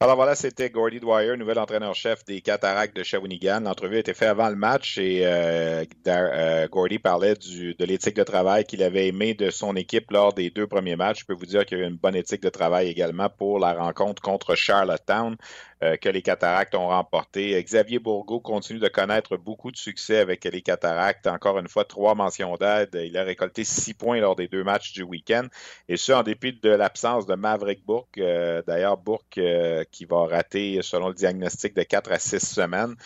[0.00, 3.62] Alors voilà, c'était Gordy Dwyer, nouvel entraîneur-chef des Cataractes de Shawinigan.
[3.62, 8.22] L'entrevue a été faite avant le match et euh, euh, Gordy parlait de l'éthique de
[8.22, 11.22] travail qu'il avait aimé de son équipe lors des deux premiers matchs.
[11.22, 13.72] Je peux vous dire qu'il y a une bonne éthique de travail également pour la
[13.72, 15.36] rencontre contre Charlottetown.
[15.84, 17.62] Euh, que les Cataractes ont remporté.
[17.62, 21.28] Xavier Bourgault continue de connaître beaucoup de succès avec les Cataractes.
[21.28, 22.90] Encore une fois, trois mentions d'aide.
[22.94, 25.46] Il a récolté six points lors des deux matchs du week-end.
[25.88, 28.18] Et ce, en dépit de l'absence de Maverick Bourque.
[28.18, 32.96] Euh, d'ailleurs, Bourque euh, qui va rater, selon le diagnostic, de quatre à six semaines.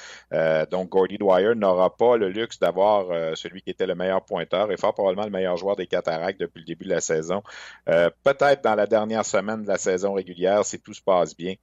[0.71, 4.77] donc, Gordy Dwyer n'aura pas le luxe d'avoir celui qui était le meilleur pointeur et
[4.79, 7.43] fort probablement le meilleur joueur des Cataractes depuis le début de la saison.
[7.85, 11.55] Peut-être dans la dernière semaine de la saison régulière, si tout se passe bien.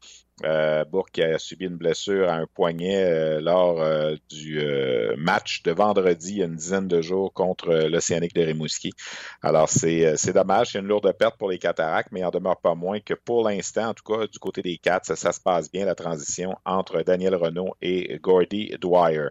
[0.45, 5.63] Euh, Bourque a subi une blessure à un poignet euh, lors euh, du euh, match
[5.63, 8.93] de vendredi, il y a une dizaine de jours, contre l'Océanique de Rimouski.
[9.41, 12.75] Alors, c'est, dommage, c'est une lourde perte pour les cataractes, mais il en demeure pas
[12.75, 15.85] moins que pour l'instant, en tout cas, du côté des Cats, ça, se passe bien,
[15.85, 19.27] la transition entre Daniel Renault et Gordy Dwyer.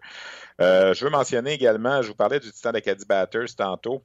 [0.59, 4.03] je veux mentionner également, je vous parlais du Titan Caddy Batters tantôt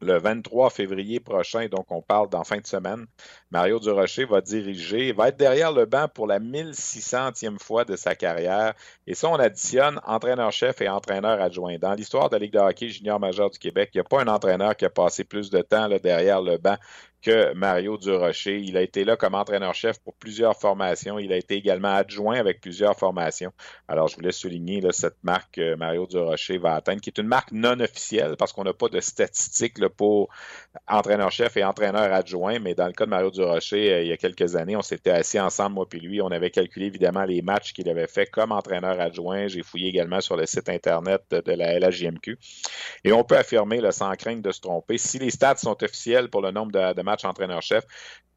[0.00, 3.06] le 23 février prochain, donc on parle dans fin de semaine,
[3.50, 8.14] Mario Durocher va diriger, va être derrière le banc pour la 1600e fois de sa
[8.14, 8.74] carrière.
[9.06, 11.78] Et ça, on additionne entraîneur-chef et entraîneur adjoint.
[11.78, 14.20] Dans l'histoire de la Ligue de hockey junior majeur du Québec, il n'y a pas
[14.20, 16.76] un entraîneur qui a passé plus de temps derrière le banc
[17.20, 18.60] que Mario Durocher.
[18.60, 21.18] Il a été là comme entraîneur-chef pour plusieurs formations.
[21.18, 23.52] Il a été également adjoint avec plusieurs formations.
[23.88, 27.50] Alors, je voulais souligner cette marque que Mario Durocher va atteindre, qui est une marque
[27.52, 30.28] non officielle parce qu'on n'a pas de statistiques pour
[30.86, 32.58] entraîneur-chef et entraîneur adjoint.
[32.60, 35.10] Mais dans le cas de Mario Durocher, euh, il y a quelques années, on s'était
[35.10, 36.20] assis ensemble, moi puis lui.
[36.20, 39.48] On avait calculé évidemment les matchs qu'il avait fait comme entraîneur adjoint.
[39.48, 42.38] J'ai fouillé également sur le site Internet de la LHJMQ.
[43.04, 46.28] Et on peut affirmer, là, sans crainte de se tromper, si les stats sont officiels
[46.30, 47.84] pour le nombre de, de match entraîneur-chef,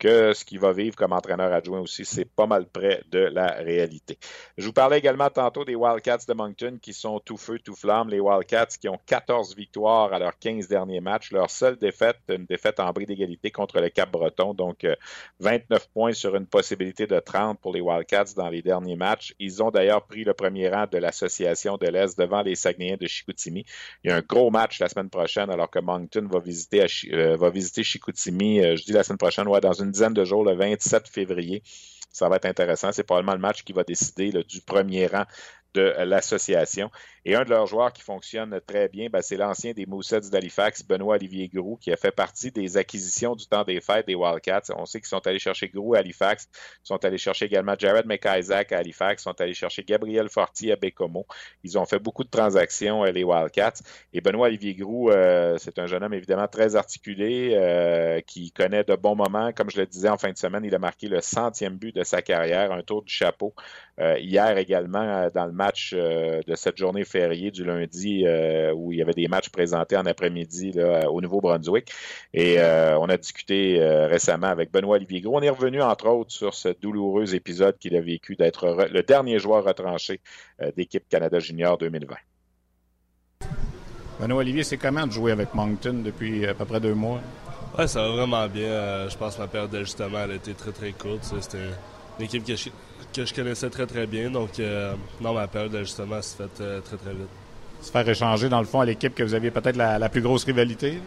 [0.02, 3.52] que ce qu'il va vivre comme entraîneur adjoint aussi, c'est pas mal près de la
[3.52, 4.18] réalité.
[4.58, 8.10] Je vous parlais également tantôt des Wildcats de Moncton qui sont tout feu, tout flamme.
[8.10, 11.32] Les Wildcats qui ont 14 victoires à leurs 15 derniers matchs.
[11.32, 14.56] Leur seule défaite, une défaite en bris d'égalité contre le Cap-Breton.
[14.56, 14.86] Donc,
[15.40, 19.34] 29 euh, points sur une possibilité de 30 pour les Wildcats dans les derniers matchs.
[19.40, 23.08] Ils ont d'ailleurs pris le premier rang de l'Association de l'Est devant les Saguenayens de
[23.08, 23.66] Chicoutimi.
[24.04, 27.38] Il y a un gros match la semaine prochaine alors que Moncton va visiter, euh,
[27.38, 30.44] va visiter Chicoutimi, euh, je dis la semaine prochaine, ouais, dans une dizaine de jours,
[30.44, 31.64] le 27 février.
[32.12, 32.92] Ça va être intéressant.
[32.92, 35.24] C'est probablement le match qui va décider du premier rang
[35.74, 36.90] de l'association.
[37.24, 40.84] Et un de leurs joueurs qui fonctionne très bien, ben, c'est l'ancien des Moussets d'Halifax,
[40.84, 44.64] Benoît Olivier Groux, qui a fait partie des acquisitions du temps des fêtes des Wildcats.
[44.76, 48.08] On sait qu'ils sont allés chercher Groux à Halifax, ils sont allés chercher également Jared
[48.08, 51.28] McIsaac à Halifax, ils sont allés chercher Gabriel Forti à Bécomo.
[51.64, 53.82] Ils ont fait beaucoup de transactions, euh, les Wildcats.
[54.14, 58.84] Et Benoît Olivier Groux, euh, c'est un jeune homme évidemment très articulé, euh, qui connaît
[58.84, 59.52] de bons moments.
[59.54, 62.04] Comme je le disais en fin de semaine, il a marqué le centième but de
[62.04, 63.54] sa carrière, un tour du chapeau.
[64.20, 69.02] Hier également, dans le match de cette journée férié du lundi euh, où il y
[69.02, 70.74] avait des matchs présentés en après-midi
[71.10, 71.92] au Nouveau-Brunswick.
[72.34, 75.38] Et euh, on a discuté euh, récemment avec Benoît Olivier Gros.
[75.38, 79.40] On est revenu, entre autres, sur ce douloureux épisode qu'il a vécu d'être le dernier
[79.40, 80.22] joueur retranché
[80.76, 82.16] d'équipe Canada Junior 2020.
[84.20, 87.22] Benoît Olivier, c'est comment de jouer avec Moncton depuis à peu près deux mois?
[87.78, 89.08] Oui, ça va vraiment bien.
[89.10, 91.24] je pense que ma période d'ajustement a été très très courte.
[91.40, 91.58] C'était
[92.20, 92.70] une équipe je,
[93.14, 94.30] que je connaissais très très bien.
[94.30, 94.52] Donc,
[95.20, 97.30] non, ma période d'ajustement s'est faite très très vite
[97.82, 100.44] se faire échanger, dans le fond, à l'équipe que vous aviez peut-être la, plus grosse
[100.44, 101.02] rivalité?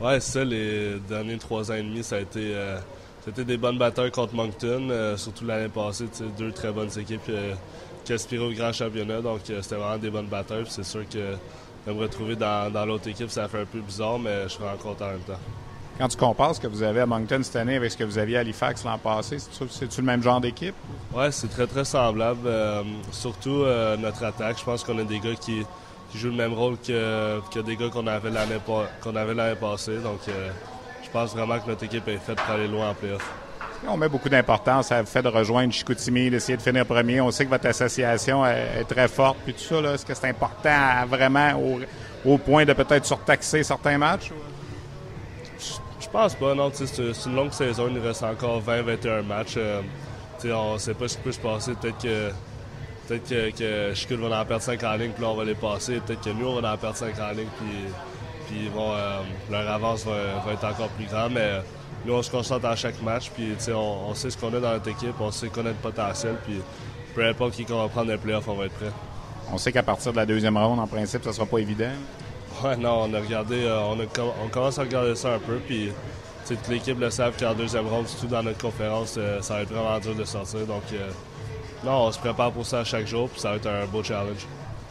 [0.00, 0.44] Oui, c'est ça.
[0.44, 2.78] Les derniers trois ans et demi, ça a été, euh,
[3.36, 6.06] des bonnes batailles contre Moncton, euh, surtout l'année passée.
[6.38, 7.54] Deux très bonnes équipes euh,
[8.04, 9.20] qui aspiraient au grand championnat.
[9.20, 10.64] Donc, c'était vraiment des bonnes batailles.
[10.68, 11.18] C'est sûr que
[11.86, 14.76] de me retrouver dans, l'autre équipe, ça fait un peu bizarre, mais je suis vraiment
[14.76, 15.40] content en même temps.
[15.98, 18.18] Quand tu compares ce que vous avez à Moncton cette année avec ce que vous
[18.18, 20.74] aviez à Halifax l'an passé, c'est-tu le même genre d'équipe?
[21.12, 22.48] Oui, c'est très, très semblable.
[23.10, 23.64] surtout
[23.98, 24.58] notre attaque.
[24.58, 25.64] Je pense qu'on a des gars qui
[26.10, 28.58] qui joue le même rôle que, que des gars qu'on avait l'année
[29.02, 29.98] qu'on avait l'année passée.
[29.98, 30.50] Donc, euh,
[31.04, 33.22] je pense vraiment que notre équipe est faite pour aller loin en playoff.
[33.86, 37.20] On met beaucoup d'importance à le fait de rejoindre Chicoutimi, d'essayer de finir premier.
[37.20, 39.94] On sait que votre association est, très forte, puis tout ça.
[39.94, 41.52] Est-ce que c'est important vraiment
[42.24, 44.32] au, point de peut-être surtaxer certains matchs?
[46.08, 46.70] Je, pense pas, non.
[46.72, 47.88] C'est une longue saison.
[47.90, 49.54] Il reste encore 20-21 matchs.
[49.56, 49.82] Euh,
[50.44, 51.72] on ne sait pas ce qui peut se passer.
[51.74, 52.30] Peut-être que
[53.08, 55.98] Peut-être que, que va en perdre 5 en ligne, puis là, on va les passer.
[56.00, 57.92] Peut-être que nous, on va en perdre 5 en ligne, puis,
[58.46, 61.32] puis euh, leur avance va, être encore plus grande.
[61.32, 61.62] Mais
[62.04, 64.88] nous, on se concentre à chaque match, puis on, sait ce qu'on a dans notre
[64.88, 66.60] équipe, on sait qu'on a le potentiel, puis
[67.14, 68.92] peu importe qui va prendre les playoffs, on va être prêt.
[69.50, 71.92] On sait qu'à partir de la deuxième ronde, en principe, ça sera pas évident.
[72.64, 75.92] Ouais, non, on a regardé, euh, on, on, commence à regarder ça un peu, puis
[76.46, 79.72] toute l'équipe le savent qu'en deuxième ronde, surtout dans notre conférence, euh, ça va être
[79.72, 80.60] vraiment dur de sortir.
[80.66, 80.82] Donc,
[81.84, 84.46] non, on se prépare pour ça chaque jour, puis ça va être un beau challenge.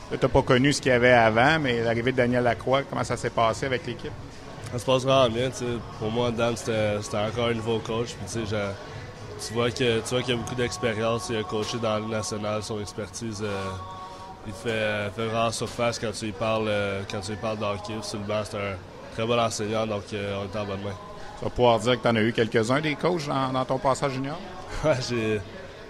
[0.10, 3.03] Tu n'as pas connu ce qu'il y avait avant, mais l'arrivée de Daniel Lacroix, comment
[3.03, 4.13] ça s'est passé avec l'équipe?
[4.71, 5.49] Ça se passe vraiment bien.
[5.99, 8.15] Pour moi, Dan, c'était encore un nouveau coach.
[8.15, 11.27] Puis, tu vois qu'il y a beaucoup d'expérience.
[11.30, 12.63] Il a coaché dans le national.
[12.63, 13.63] Son expertise, euh,
[14.47, 17.93] il fait, fait, vraiment surface quand tu lui parles, euh, quand tu lui parles d'hockey.
[18.01, 18.75] Sur le banc, c'est un
[19.13, 20.95] très bon enseignant, donc euh, on est en bonne main.
[21.38, 23.77] Tu vas pouvoir dire que tu en as eu quelques-uns des coachs dans, dans ton
[23.77, 24.38] passage junior?
[24.83, 25.39] Ouais, j'ai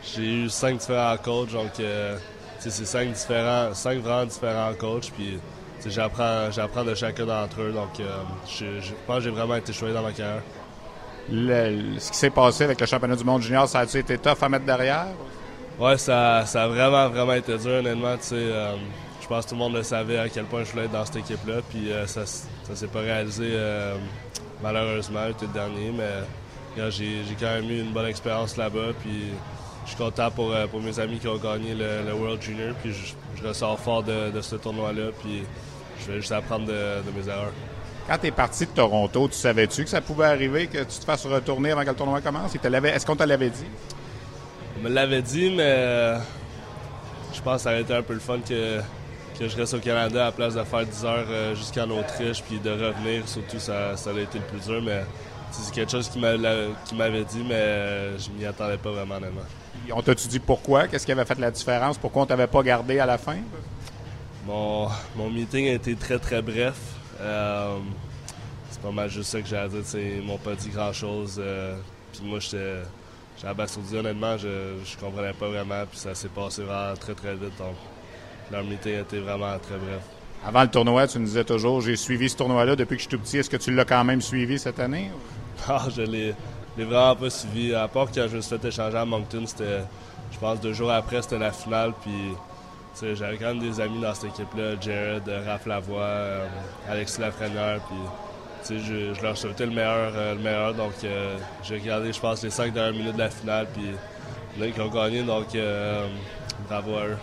[0.03, 2.17] j'ai eu cinq différents coachs, donc euh,
[2.59, 5.39] c'est cinq différents, cinq vraiment différents coachs, puis
[5.85, 9.93] j'apprends, j'apprends de chacun d'entre eux, donc euh, je, pense que j'ai vraiment été choisi
[9.93, 10.41] dans ma carrière.
[11.29, 14.49] ce qui s'est passé avec le championnat du monde junior, ça a-tu été tough à
[14.49, 15.07] mettre derrière?
[15.79, 18.15] Oui, ça, ça a vraiment, vraiment été dur, honnêtement.
[18.31, 18.75] Euh,
[19.21, 21.05] je pense que tout le monde le savait à quel point je voulais être dans
[21.05, 23.53] cette équipe-là, puis ça, ça s'est pas réalisé
[24.63, 29.31] malheureusement le dernier, mais j'ai, quand même eu une bonne expérience là-bas, puis
[29.87, 32.73] je suis content pour, euh, pour mes amis qui ont gagné le, World Junior.
[32.83, 35.11] Puis je, ressors fort de, ce tournoi-là.
[35.21, 35.43] Puis
[36.01, 37.53] je vais juste apprendre de, mes erreurs.
[38.07, 41.05] Quand tu es parti de Toronto, tu savais-tu que ça pouvait arriver que tu te
[41.05, 42.53] fasses retourner avant que le tournoi commence?
[42.53, 43.65] Est-ce qu'on te l'avait dit?
[44.77, 46.19] On me l'avait dit, mais euh,
[47.33, 48.79] je pense que ça aurait été un peu le fun que,
[49.39, 52.43] que je reste au Canada à la place de faire 10 heures euh, jusqu'en Autriche
[52.43, 53.27] puis de revenir.
[53.27, 55.03] Surtout, ça, ça a été le plus dur, mais
[55.51, 59.41] c'est quelque chose qui m'avait dit, mais je m'y attendais pas vraiment, honnêtement.
[59.91, 60.87] On t'a-tu dit pourquoi?
[60.87, 61.97] Qu'est-ce qui avait fait la différence?
[61.97, 63.37] Pourquoi on t'avait pas gardé à la fin?
[64.45, 66.75] Mon, mon meeting a été très, très bref.
[67.19, 67.77] Euh,
[68.69, 69.81] c'est pas mal juste ça que j'ai à dire.
[69.95, 71.37] Ils m'ont pas dit grand-chose.
[71.39, 71.75] Euh,
[72.13, 72.81] puis moi, j'étais
[73.45, 73.97] abasourdi.
[73.97, 75.84] Honnêtement, je, je comprenais pas vraiment.
[75.89, 77.58] Puis ça s'est passé vraiment très, très vite.
[77.58, 77.76] Donc,
[78.52, 80.02] leur meeting a été vraiment très bref.
[80.45, 83.17] Avant le tournoi, tu nous disais toujours, j'ai suivi ce tournoi-là depuis que je suis
[83.17, 83.38] tout petit.
[83.38, 85.12] Est-ce que tu l'as quand même suivi cette année?
[85.67, 86.36] Ah, je l'ai
[86.78, 87.73] l'ai vraiment pas suivi.
[87.73, 89.82] À part quand je me suis fait échanger à Moncton, c'était,
[90.32, 91.93] je pense, deux jours après, c'était la finale.
[92.02, 96.47] Puis, j'avais quand même des amis dans cette équipe-là, Jared, Raph Lavoie, euh,
[96.88, 97.80] Alexis Lafrenière.
[97.88, 97.97] Puis,
[98.69, 100.12] je, je, leur souhaitais le meilleur.
[100.15, 103.30] Euh, le meilleur donc, euh, j'ai regardé, je pense, les cinq dernières minutes de la
[103.30, 103.67] finale.
[103.73, 103.91] Puis,
[104.60, 105.23] là, ils ont gagné.
[105.23, 105.47] Donc,
[106.67, 107.17] bravo à eux.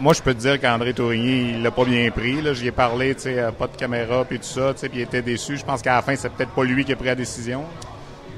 [0.00, 2.38] Moi, je peux te dire qu'André Tourigny, il l'a pas bien pris.
[2.54, 3.14] J'y ai parlé,
[3.58, 5.56] pas de caméra, puis tout ça, puis il était déçu.
[5.56, 7.64] Je pense qu'à la fin, c'est peut-être pas lui qui a pris la décision.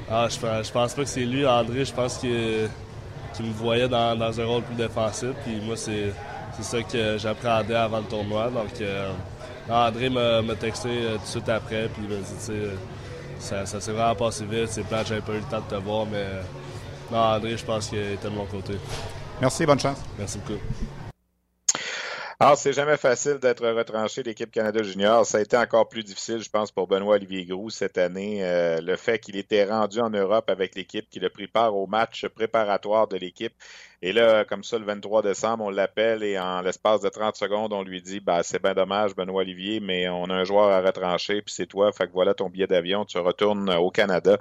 [0.09, 1.85] Ah, je, je pense pas que c'est lui, André.
[1.85, 5.29] Je pense qu'il me voyait dans, un rôle plus défensif.
[5.45, 6.13] Puis moi, c'est
[6.57, 8.49] c'est ça que j'appréhendais avant le tournoi.
[8.49, 8.81] Donc,
[9.69, 12.69] André m'a texté tout de suite après, puis il m'a dit,
[13.39, 14.69] ça, ça s'est vraiment passé vite.
[14.69, 16.25] C'est plate, j'avais pas eu le temps de te voir, mais
[17.11, 18.73] non, André, je pense qu'il était de mon côté.
[19.41, 19.99] Merci, bonne chance.
[20.17, 20.59] Merci beaucoup.
[22.39, 25.25] Alors, c'est jamais facile d'être retranché de l'équipe Canada Junior.
[25.25, 28.43] Ça a été encore plus difficile, je pense, pour Benoît Olivier Groux cette année.
[28.43, 31.87] Euh, le fait qu'il était rendu en Europe avec l'équipe, qu'il a pris part au
[31.87, 33.53] match préparatoire de l'équipe
[34.01, 37.73] et là, comme ça, le 23 décembre, on l'appelle et en l'espace de 30 secondes,
[37.73, 40.81] on lui dit bah c'est bien dommage, Benoît Olivier, mais on a un joueur à
[40.81, 41.91] retrancher, puis c'est toi.
[41.91, 44.37] Fait que voilà ton billet d'avion, tu retournes au Canada.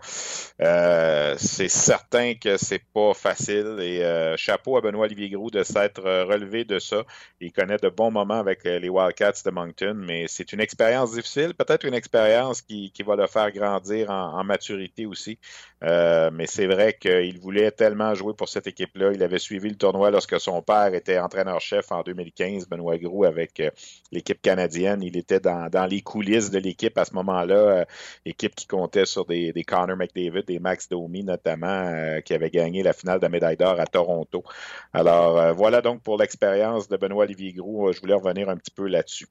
[0.61, 3.79] Euh, c'est certain que c'est pas facile.
[3.81, 7.05] Et euh, chapeau à Benoît Olivier Groux de s'être relevé de ça.
[7.41, 11.55] Il connaît de bons moments avec les Wildcats de Moncton, mais c'est une expérience difficile,
[11.55, 15.39] peut-être une expérience qui, qui, va le faire grandir en, maturité aussi.
[15.83, 19.13] Euh, mais c'est vrai qu'il voulait tellement jouer pour cette équipe-là.
[19.13, 23.61] Il avait suivi le tournoi lorsque son père était entraîneur-chef en 2015, Benoît Groux, avec
[23.61, 23.71] euh,
[24.13, 25.03] l'équipe canadienne.
[25.03, 27.85] Il était dans, les coulisses de l'équipe à ce moment-là, euh,
[28.25, 32.93] équipe qui comptait sur des, Connor McDavid, des Max Domi notamment, qui avait gagné la
[32.93, 34.45] finale de la médaille d'or à Toronto.
[34.93, 37.93] Alors voilà donc pour l'expérience de Benoît Olivier Groux.
[37.93, 39.27] Je voulais revenir un petit peu là-dessus.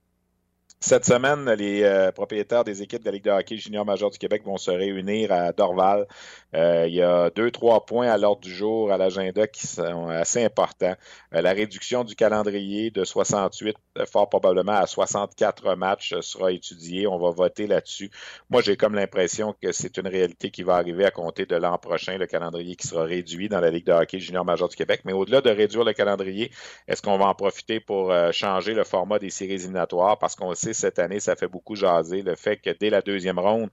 [0.82, 4.20] Cette semaine, les euh, propriétaires des équipes de la Ligue de hockey junior major du
[4.20, 6.06] Québec vont se réunir à Dorval.
[6.54, 10.10] Euh, il y a deux, trois points à l'ordre du jour à l'agenda qui sont
[10.10, 10.96] assez importants.
[11.34, 17.08] Euh, la réduction du calendrier de 68, fort probablement à 64 matchs, sera étudiée.
[17.08, 18.12] On va voter là-dessus.
[18.52, 21.80] Moi, j'ai comme l'impression que c'est une réalité qui va arriver à compter de l'an
[21.80, 25.02] prochain, le calendrier qui sera réduit dans la Ligue de hockey junior major du Québec.
[25.06, 26.52] Mais au-delà de réduire le calendrier,
[26.88, 30.20] est-ce qu'on va en profiter pour changer le format des séries éliminatoires?
[30.20, 33.70] Parce qu'on cette année, ça fait beaucoup jaser le fait que dès la deuxième ronde,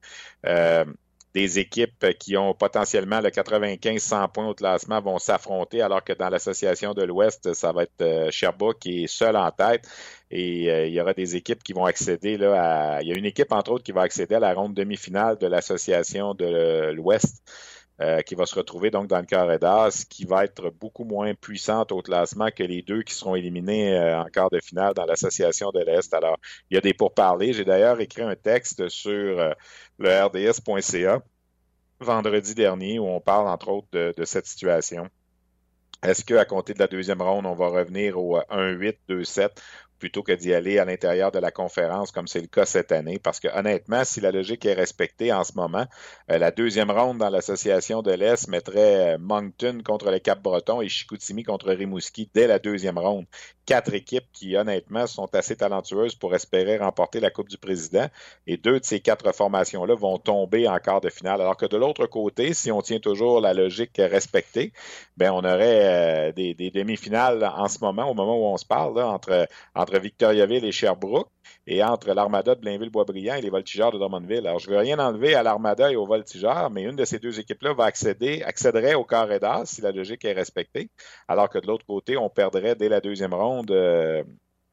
[0.47, 0.85] euh,
[1.35, 6.29] des équipes qui ont potentiellement le 95-100 points au classement vont s'affronter, alors que dans
[6.29, 9.89] l'association de l'Ouest, ça va être euh, Sherbrooke qui est seul en tête.
[10.31, 13.01] Et euh, il y aura des équipes qui vont accéder à.
[13.03, 15.47] Il y a une équipe, entre autres, qui va accéder à la ronde demi-finale de
[15.47, 17.43] l'association de l'Ouest.
[18.03, 21.35] Euh, qui va se retrouver donc dans le carré d'as, qui va être beaucoup moins
[21.35, 25.05] puissante au classement que les deux qui seront éliminés euh, en quart de finale dans
[25.05, 26.13] l'association de l'Est.
[26.13, 26.37] Alors,
[26.69, 27.53] il y a des pourparlers.
[27.53, 29.53] J'ai d'ailleurs écrit un texte sur euh,
[29.99, 31.23] le rds.ca
[32.01, 35.09] vendredi dernier où on parle entre autres de, de cette situation.
[36.03, 39.51] Est-ce qu'à compter de la deuxième ronde, on va revenir au 1-8-2-7
[40.03, 43.21] plutôt que d'y aller à l'intérieur de la conférence comme c'est le cas cette année.
[43.21, 45.87] Parce que honnêtement, si la logique est respectée en ce moment,
[46.29, 50.89] euh, la deuxième ronde dans l'association de l'Est mettrait euh, Moncton contre le Cap-Breton et
[50.89, 53.27] Chicoutimi contre Rimouski dès la deuxième ronde.
[53.65, 58.09] Quatre équipes qui, honnêtement, sont assez talentueuses pour espérer remporter la Coupe du Président.
[58.49, 61.41] Et deux de ces quatre formations-là vont tomber en quart de finale.
[61.41, 64.73] Alors que de l'autre côté, si on tient toujours la logique respectée,
[65.17, 69.01] ben on aurait euh, des, demi-finales en ce moment, au moment où on se parle,
[69.01, 69.47] entre,
[69.77, 71.31] entre Victoriaville et Sherbrooke
[71.67, 74.47] et entre l'Armada de Blainville-Boisbriand et les Voltigeurs de Drummondville.
[74.47, 77.19] Alors, je ne veux rien enlever à l'Armada et aux Voltigeurs, mais une de ces
[77.19, 80.91] deux équipes-là va accéder, accéderait au carré d'as si la logique est respectée,
[81.29, 84.25] alors que de l'autre côté, on perdrait dès la deuxième ronde euh,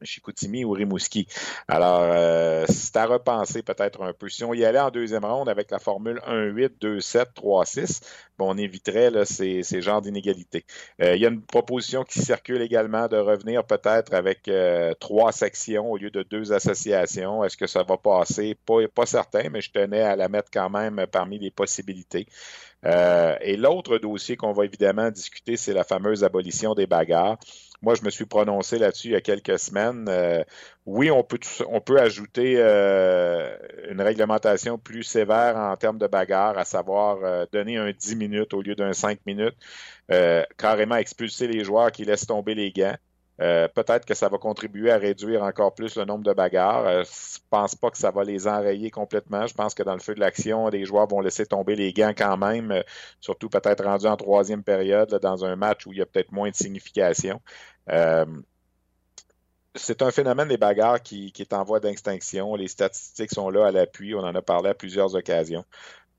[0.02, 1.26] Chicoutimi ou Rimouski.
[1.68, 4.28] Alors, euh, c'est à repenser peut-être un peu.
[4.28, 8.00] Si on y allait en deuxième ronde avec la formule 1-8, 2-7, 3-6,
[8.38, 10.64] on éviterait là, ces, ces genres d'inégalités.
[11.02, 15.32] Euh, il y a une proposition qui circule également de revenir peut-être avec euh, trois
[15.32, 17.44] sections au lieu de deux associations.
[17.44, 18.56] Est-ce que ça va passer?
[18.66, 22.26] Pas, pas certain, mais je tenais à la mettre quand même parmi les possibilités.
[22.86, 27.38] Euh, et l'autre dossier qu'on va évidemment discuter, c'est la fameuse abolition des bagarres.
[27.82, 30.06] Moi, je me suis prononcé là-dessus il y a quelques semaines.
[30.08, 30.44] Euh,
[30.84, 33.56] oui, on peut, on peut ajouter euh,
[33.90, 38.52] une réglementation plus sévère en termes de bagarre, à savoir euh, donner un 10 minutes
[38.52, 39.56] au lieu d'un 5 minutes,
[40.58, 42.96] carrément expulser les joueurs qui laissent tomber les gants.
[43.40, 46.86] Euh, peut-être que ça va contribuer à réduire encore plus le nombre de bagarres.
[46.86, 49.46] Euh, je pense pas que ça va les enrayer complètement.
[49.46, 52.12] Je pense que dans le feu de l'action, les joueurs vont laisser tomber les gants
[52.16, 52.82] quand même, euh,
[53.20, 56.50] surtout peut-être rendu en troisième période dans un match où il y a peut-être moins
[56.50, 57.40] de signification.
[59.76, 62.56] c'est un phénomène des bagarres qui est en voie d'extinction.
[62.56, 64.14] Les statistiques sont là à l'appui.
[64.14, 65.64] On en a parlé à plusieurs occasions.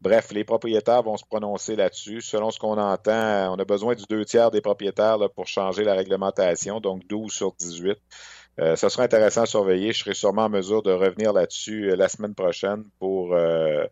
[0.02, 2.22] Bref, les propriétaires vont se prononcer là-dessus.
[2.22, 5.94] Selon ce qu'on entend, on a besoin du deux tiers des propriétaires pour changer la
[5.94, 7.98] réglementation, donc 12 sur 18.
[8.60, 9.94] Euh, ça sera intéressant à surveiller.
[9.94, 13.86] Je serai sûrement en mesure de revenir là-dessus euh, la semaine prochaine pour, euh,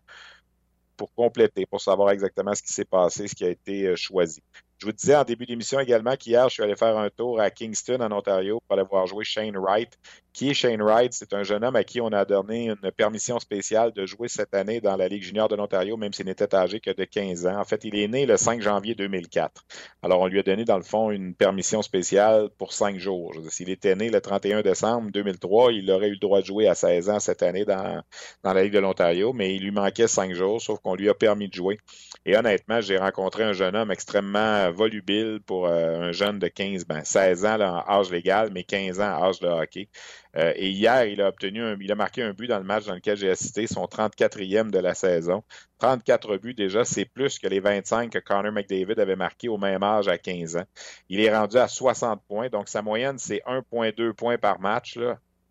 [0.96, 4.42] pour compléter, pour savoir exactement ce qui s'est passé, ce qui a été euh, choisi.
[4.76, 7.50] Je vous disais en début d'émission également qu'hier, je suis allé faire un tour à
[7.50, 9.96] Kingston, en Ontario, pour aller voir jouer Shane Wright,
[10.32, 11.12] qui est Shane Wright.
[11.12, 14.54] C'est un jeune homme à qui on a donné une permission spéciale de jouer cette
[14.54, 17.58] année dans la Ligue junior de l'Ontario, même s'il n'était âgé que de 15 ans.
[17.58, 19.64] En fait, il est né le 5 janvier 2004.
[20.02, 23.34] Alors, on lui a donné, dans le fond, une permission spéciale pour cinq jours.
[23.48, 26.74] S'il était né le 31 décembre 2003, il aurait eu le droit de jouer à
[26.74, 28.02] 16 ans cette année dans,
[28.42, 31.14] dans la Ligue de l'Ontario, mais il lui manquait cinq jours, sauf qu'on lui a
[31.14, 31.78] permis de jouer.
[32.26, 36.86] Et honnêtement, j'ai rencontré un jeune homme extrêmement volubile pour euh, un jeune de 15,
[36.86, 39.88] ben 16 ans là, en âge légal, mais 15 ans en âge de hockey.
[40.36, 43.66] Euh, et hier, il a marqué un but dans le match dans lequel j'ai assisté,
[43.66, 45.42] son 34e de la saison.
[45.78, 49.82] 34 buts déjà, c'est plus que les 25 que Connor McDavid avait marqué au même
[49.82, 50.64] âge à 15 ans.
[51.08, 54.98] Il est rendu à 60 points, donc sa moyenne, c'est 1,2 points par match.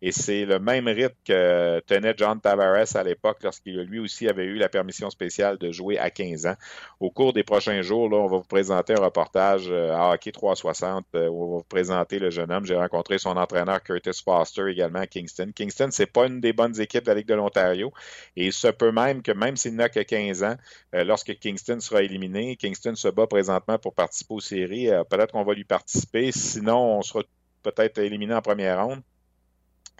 [0.02, 4.44] Et c'est le même rythme que tenait John Tavares à l'époque lorsqu'il lui aussi avait
[4.44, 6.54] eu la permission spéciale de jouer à 15 ans.
[7.00, 10.32] Au cours des prochains jours, là, on va vous présenter un reportage euh, à Hockey
[10.32, 12.64] 360 euh, où on va vous présenter le jeune homme.
[12.64, 15.52] J'ai rencontré son entraîneur Curtis Foster également à Kingston.
[15.54, 17.92] Kingston, c'est pas une des bonnes équipes de la Ligue de l'Ontario.
[18.36, 20.56] Et il se peut même que même s'il n'a que 15 ans,
[20.94, 24.88] euh, lorsque Kingston sera éliminé, Kingston se bat présentement pour participer aux séries.
[25.10, 26.32] peut-être qu'on va lui participer.
[26.32, 27.22] Sinon, on sera
[27.62, 29.02] peut-être éliminé en première ronde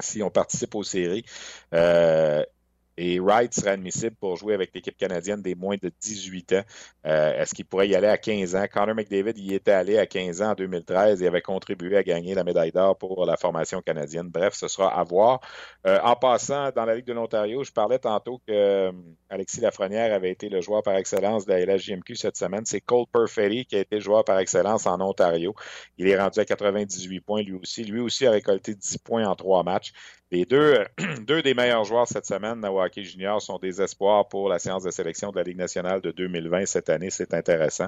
[0.02, 1.24] si on participe aux séries.
[1.74, 2.44] Euh,
[3.02, 6.62] et Wright serait admissible pour jouer avec l'équipe canadienne des moins de 18 ans.
[7.06, 8.66] Euh, est-ce qu'il pourrait y aller à 15 ans?
[8.70, 12.34] Connor McDavid y était allé à 15 ans en 2013 et avait contribué à gagner
[12.34, 14.28] la médaille d'or pour la formation canadienne.
[14.28, 15.40] Bref, ce sera à voir.
[15.86, 18.92] Euh, en passant, dans la Ligue de l'Ontario, je parlais tantôt que
[19.30, 22.66] Alexis Lafrenière avait été le joueur par excellence de la LHJMQ cette semaine.
[22.66, 25.54] C'est Cole Perfetti qui a été joueur par excellence en Ontario.
[25.96, 27.82] Il est rendu à 98 points lui aussi.
[27.82, 29.92] Lui aussi a récolté 10 points en trois matchs.
[30.30, 30.84] Les deux,
[31.26, 34.82] deux des meilleurs joueurs cette semaine au hockey junior sont des espoirs pour la séance
[34.82, 37.10] de sélection de la Ligue nationale de 2020 cette année.
[37.10, 37.86] C'est intéressant.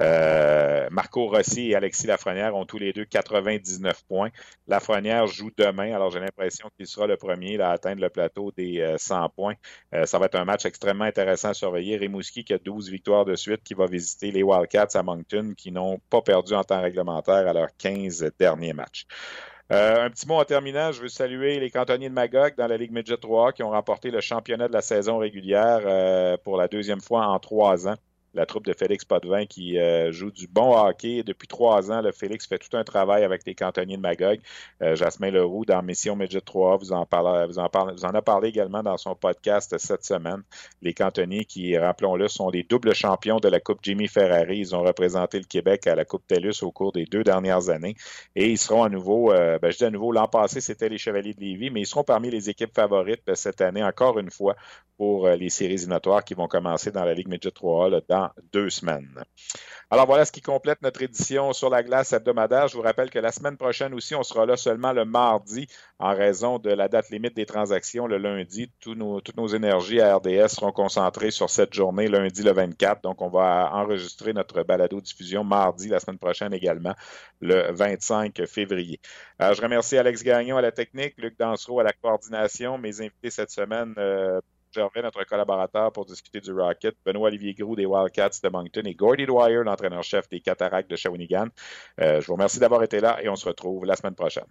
[0.00, 4.30] Euh, Marco Rossi et Alexis Lafrenière ont tous les deux 99 points.
[4.66, 8.94] Lafrenière joue demain, alors j'ai l'impression qu'il sera le premier à atteindre le plateau des
[8.96, 9.54] 100 euh, points.
[9.94, 11.96] Euh, ça va être un match extrêmement intéressant à surveiller.
[11.96, 15.72] Rimouski qui a 12 victoires de suite, qui va visiter les Wildcats à Moncton, qui
[15.72, 19.06] n'ont pas perdu en temps réglementaire à leurs 15 derniers matchs.
[19.70, 22.78] Euh, un petit mot en terminant, je veux saluer les cantonniers de Magog dans la
[22.78, 26.68] Ligue Midget 3 qui ont remporté le championnat de la saison régulière euh, pour la
[26.68, 27.96] deuxième fois en trois ans
[28.34, 31.22] la troupe de Félix Potvin qui euh, joue du bon hockey.
[31.22, 34.40] Depuis trois ans, le Félix fait tout un travail avec les cantonniers de Magog.
[34.82, 38.48] Euh, Jasmin Leroux, dans Mission Midget 3, vous en, vous, en vous en a parlé
[38.48, 40.42] également dans son podcast cette semaine.
[40.82, 44.58] Les cantonniers qui, rappelons-le, sont les doubles champions de la Coupe Jimmy Ferrari.
[44.58, 47.96] Ils ont représenté le Québec à la Coupe TELUS au cours des deux dernières années.
[48.36, 50.98] Et ils seront à nouveau, euh, ben, je dis à nouveau, l'an passé, c'était les
[50.98, 54.56] Chevaliers de Lévis, mais ils seront parmi les équipes favorites cette année, encore une fois,
[54.96, 58.17] pour les séries éliminatoires qui vont commencer dans la Ligue Midget 3 là, dans
[58.52, 59.24] deux semaines.
[59.90, 62.68] Alors voilà ce qui complète notre édition sur la glace hebdomadaire.
[62.68, 65.66] Je vous rappelle que la semaine prochaine aussi, on sera là seulement le mardi
[65.98, 68.70] en raison de la date limite des transactions le lundi.
[68.80, 73.02] toutes nos énergies à RDS seront concentrées sur cette journée, lundi le 24.
[73.02, 76.94] Donc, on va enregistrer notre balado-diffusion mardi la semaine prochaine également,
[77.40, 79.00] le 25 février.
[79.38, 83.30] Alors, je remercie Alex Gagnon à la technique, Luc Dansereau à la coordination, mes invités
[83.30, 83.94] cette semaine.
[83.96, 84.40] Euh,
[84.72, 89.26] Gervais, notre collaborateur, pour discuter du Rocket, Benoît-Olivier Groux des Wildcats de Moncton et Gordy
[89.26, 91.48] Dwyer, l'entraîneur-chef des Cataractes de Shawinigan.
[92.00, 94.46] Euh, je vous remercie d'avoir été là et on se retrouve la semaine prochaine.